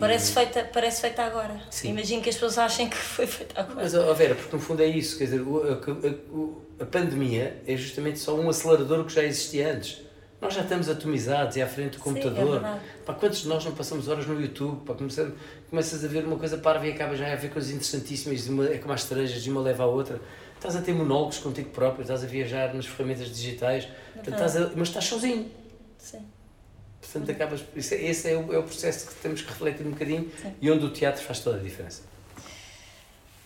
[0.00, 1.60] Parece feita, parece feita agora.
[1.70, 1.90] Sim.
[1.90, 3.82] Imagino que as pessoas achem que foi feita agora.
[3.82, 7.76] Mas, oh Vera, porque no fundo é isso, quer dizer, a, a, a pandemia é
[7.76, 10.00] justamente só um acelerador que já existia antes.
[10.40, 12.60] Nós já estamos atomizados e à frente do computador.
[12.60, 14.84] Sim, é para quantos de nós não passamos horas no YouTube?
[14.86, 15.30] Para começar,
[15.68, 18.78] começas a ver uma coisa parva e acabas já a ver coisas interessantíssimas, uma, é
[18.78, 20.18] como as cerejas, de uma leva à outra.
[20.56, 23.86] Estás a ter monólogos contigo próprio, estás a viajar nas ferramentas digitais,
[24.16, 25.50] é estás a, mas estás sozinho.
[25.98, 26.24] Sim.
[27.12, 30.30] Portanto, acabas, é, esse é o, é o processo que temos que refletir um bocadinho
[30.40, 30.54] Sim.
[30.60, 32.02] e onde o teatro faz toda a diferença.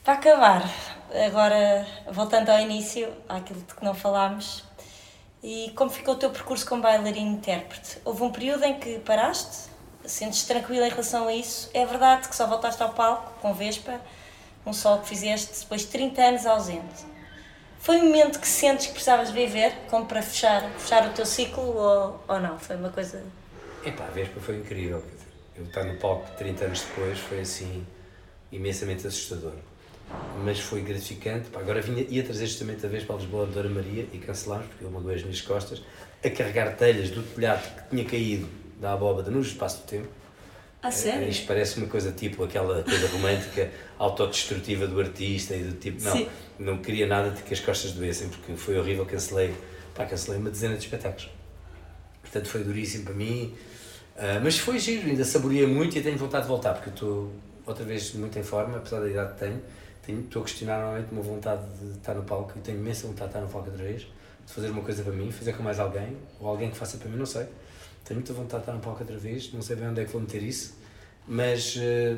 [0.05, 0.71] Para acabar,
[1.27, 4.63] agora voltando ao início, àquilo de que não falámos,
[5.43, 7.99] e como ficou o teu percurso como bailarino intérprete?
[8.05, 9.71] Houve um período em que paraste?
[10.05, 11.71] Sentes-te tranquila em relação a isso?
[11.73, 13.99] É verdade que só voltaste ao palco com Vespa,
[14.67, 17.15] um sol que fizeste depois de 30 anos ausente.
[17.79, 21.63] Foi um momento que sentes que precisavas viver, como para fechar, fechar o teu ciclo,
[21.63, 22.59] ou, ou não?
[22.59, 23.23] Foi uma coisa
[23.87, 25.03] Epá, a Vespa foi incrível.
[25.57, 27.87] Eu estar no palco 30 anos depois foi assim
[28.51, 29.53] imensamente assustador.
[30.45, 31.49] mas foi gratificante.
[31.51, 34.67] Pá, agora vinha, ia trazer justamente a vez para Lisboa de Dora Maria e cancelámos,
[34.67, 35.83] porque eu magoei as minhas costas,
[36.25, 38.49] a carregar telhas do telhado que tinha caído
[38.81, 40.09] da abóbada no espaço do tempo.
[40.83, 41.27] Ah, sério?
[41.29, 46.03] Isto parece uma coisa tipo aquela coisa romântica autodestrutiva do artista e do tipo.
[46.03, 46.29] Não, Sim.
[46.59, 49.07] não queria nada de que as costas doessem, porque foi horrível.
[49.07, 49.55] Cancelei,
[49.95, 51.31] pá, cancelei uma dezena de espetáculos.
[52.25, 53.55] Portanto, foi duríssimo para mim.
[54.17, 57.33] Ah, mas foi giro, ainda saboreei muito e tenho vontade de voltar, porque estou
[57.67, 59.63] outra vez muito em forma, apesar da idade que tenho.
[60.07, 63.31] tenho estou a questionar normalmente uma vontade de estar no palco e tenho imensa vontade
[63.31, 65.81] de estar no palco outra vez, de fazer uma coisa para mim, fazer com mais
[65.81, 67.47] alguém, ou alguém que faça para mim, não sei.
[68.05, 70.13] Tenho muita vontade de estar no palco outra vez, não sei bem onde é que
[70.13, 70.77] vou meter isso,
[71.27, 72.17] mas eh,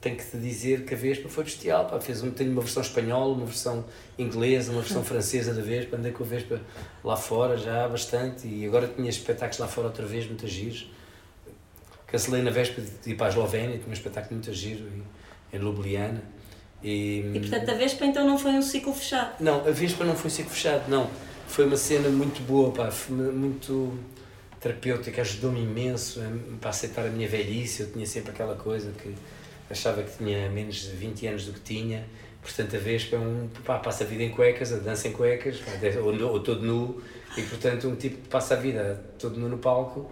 [0.00, 1.86] tenho que te dizer que a Vespa foi bestial.
[1.86, 1.98] Pá.
[2.00, 3.84] Fez um, tenho uma versão espanhola, uma versão
[4.18, 5.96] inglesa, uma versão francesa da Vespa.
[5.96, 6.60] Andei com a Vespa
[7.02, 10.88] lá fora já há bastante e agora tinha espetáculos lá fora outra vez, muitas giros.
[12.06, 15.60] Cancelei na véspera de ir para a Eslovénia, tinha um espetáculo muito giro em- em
[15.60, 16.22] Ljubljana.
[16.82, 19.34] E, E portanto a Vespa então não foi um ciclo fechado.
[19.40, 21.10] não, a Vespa não foi ciclo fechado, não.
[21.48, 23.98] Foi uma cena muito boa, pá, foi muito
[24.60, 27.82] terapêutica, ajudou-me imenso a, para aceitar a minha velhice.
[27.82, 29.12] Eu tinha sempre aquela coisa que
[29.70, 32.06] achava que tinha menos de 20 anos do que tinha.
[32.42, 33.48] Portanto, a Vespa é um.
[33.64, 35.60] Pá, passa a vida em cuecas, a dança em cuecas,
[36.02, 37.02] ou, ou todo nu.
[37.36, 40.10] E, portanto, um tipo que passa a vida todo nu no palco,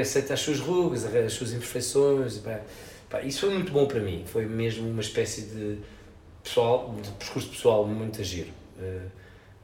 [0.00, 2.38] aceita as suas rugas, as suas imperfeições.
[2.38, 2.60] Pá,
[3.08, 4.24] pá, isso foi muito bom para mim.
[4.26, 5.78] Foi mesmo uma espécie de
[6.42, 8.50] pessoal, de percurso pessoal muito giro.
[8.80, 9.00] Eh,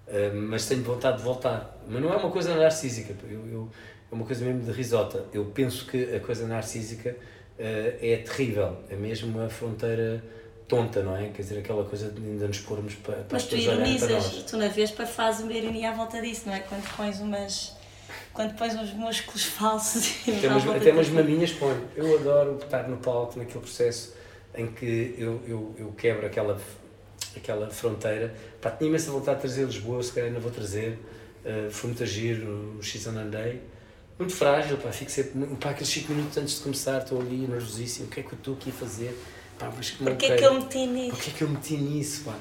[0.09, 1.77] eh, mas tenho vontade de voltar.
[1.89, 3.68] Mas não é uma coisa narcísica, eu, eu,
[4.11, 5.24] é uma coisa mesmo de risota.
[5.33, 7.16] Eu penso que a coisa narcísica
[7.59, 10.23] é terrível, é mesmo uma fronteira
[10.69, 11.29] tonta, não é?
[11.29, 14.57] Quer dizer, aquela coisa de ainda nos pormos para, para Mas as tu ironizas, tu
[14.57, 16.61] na Vespa fazes uma ironia à volta disso, não é?
[16.61, 17.77] Quando pões umas.
[18.33, 21.89] Quando pões uns músculos falsos e Até umas, até umas maminhas ponho.
[21.97, 24.15] Eu adoro estar no palco, naquele processo
[24.55, 26.61] em que eu, eu, eu quebro aquela,
[27.35, 28.35] aquela fronteira.
[28.61, 30.99] Pá, tinha imensa vontade de trazer Lisboa, se calhar ainda vou trazer.
[31.45, 33.61] Uh, foi muito agir o X on Day.
[34.19, 35.47] Muito frágil, pá, fico sempre.
[35.57, 38.07] Pá, aqueles 5 minutos antes de começar, estou ali nervosíssimo.
[38.07, 39.19] O que é que eu estou aqui a fazer?
[39.59, 41.11] Pá, mas que Porquê é que eu meti nisso?
[41.11, 42.35] Porquê é que eu meti nisso, pá?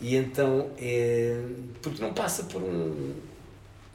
[0.00, 1.40] E então, é,
[1.82, 3.14] porque não passa por um, não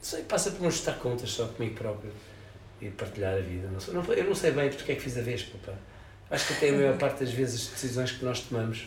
[0.00, 2.12] sei, passa por um estar contas só comigo próprio
[2.80, 3.68] e partilhar a vida.
[3.68, 5.72] Não sei, não, eu não sei bem porque é que fiz a Vespa, pá.
[6.30, 8.86] Acho que até a maior parte das vezes as decisões que nós tomamos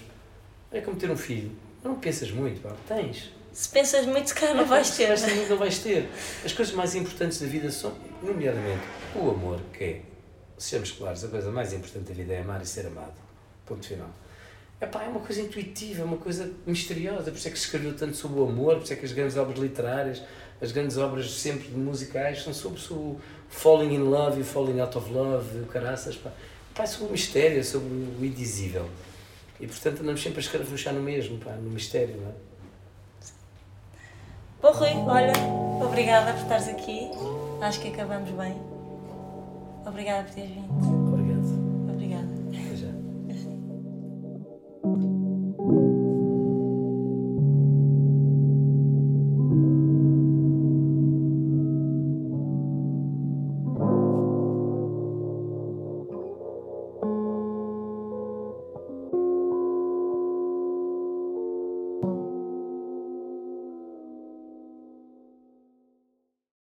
[0.71, 1.51] é como ter um filho.
[1.83, 2.75] Não pensas muito, pá.
[2.87, 3.31] Tens.
[3.51, 5.09] Se pensas muito, se calhar não vais ter.
[5.49, 6.09] Não vais ter.
[6.45, 8.83] As coisas mais importantes da vida são, nomeadamente,
[9.15, 10.01] o amor, que é,
[10.57, 13.13] sejamos claros, a coisa mais importante da vida é amar e ser amado.
[13.65, 14.09] Ponto final.
[14.81, 17.93] Epá, é uma coisa intuitiva, é uma coisa misteriosa, por isso é que se escreveu
[17.95, 20.21] tanto sobre o amor, por isso é que as grandes obras literárias,
[20.61, 23.19] as grandes obras sempre musicais são sobre o
[23.49, 26.31] falling in love e falling out of love, o caraças, pá.
[26.73, 28.89] Pá, é sobre o mistério, é sobre o indizível.
[29.59, 32.48] E portanto andamos sempre a escarafuchar no mesmo, pá, no mistério, não é?
[34.61, 35.31] Bom, Rui, olha,
[35.81, 37.09] obrigada por estares aqui.
[37.61, 38.55] Acho que acabamos bem.
[39.85, 40.98] Obrigada por teres vindo.